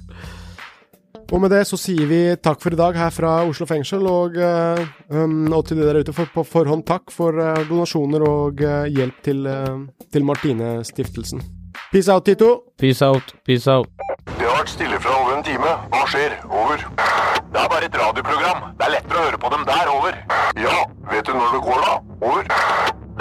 Og 1.31 1.39
med 1.39 1.53
det 1.53 1.61
så 1.63 1.77
sier 1.79 2.09
vi 2.09 2.19
takk 2.43 2.59
for 2.59 2.75
i 2.75 2.79
dag 2.79 2.97
her 2.99 3.11
fra 3.15 3.37
Oslo 3.47 3.63
fengsel, 3.67 4.03
og, 4.07 4.35
eh, 4.35 4.81
um, 5.15 5.47
og 5.55 5.63
til 5.67 5.79
de 5.79 5.87
der 5.87 6.01
ute 6.03 6.15
for, 6.15 6.27
på 6.27 6.43
forhånd 6.43 6.83
takk 6.83 7.13
for 7.15 7.39
eh, 7.39 7.63
donasjoner 7.69 8.25
og 8.27 8.59
eh, 8.59 8.89
hjelp 8.91 9.21
til, 9.23 9.47
uh, 9.47 9.79
til 10.11 10.27
Martine-stiftelsen. 10.27 11.39
Peace 11.91 12.11
out, 12.11 12.25
Tito. 12.25 12.49
Peace 12.79 13.01
out, 13.05 13.31
peace 13.47 13.71
out. 13.71 13.87
Det 14.27 14.43
har 14.43 14.59
vært 14.59 14.75
stille 14.75 14.99
fra 14.99 15.15
over 15.21 15.37
en 15.37 15.43
time. 15.47 15.71
Hva 15.95 16.03
skjer? 16.11 16.35
Over. 16.51 16.83
Det 17.51 17.63
er 17.63 17.71
bare 17.77 17.87
et 17.87 17.97
radioprogram. 18.03 18.69
Det 18.75 18.87
er 18.87 18.95
lettere 18.97 19.23
å 19.23 19.25
høre 19.29 19.39
på 19.39 19.55
dem 19.55 19.65
der. 19.71 19.95
Over. 19.95 20.21
Ja, 20.59 20.77
vet 21.15 21.27
du 21.27 21.35
når 21.35 21.57
det 21.57 21.65
går 21.67 21.83
da? 21.87 21.97
Over. 22.27 22.53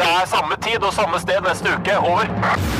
Det 0.02 0.12
er 0.18 0.30
samme 0.34 0.58
tid 0.66 0.82
og 0.82 0.94
samme 0.98 1.22
sted 1.22 1.42
neste 1.46 1.78
uke. 1.78 1.98
Over. 1.98 2.79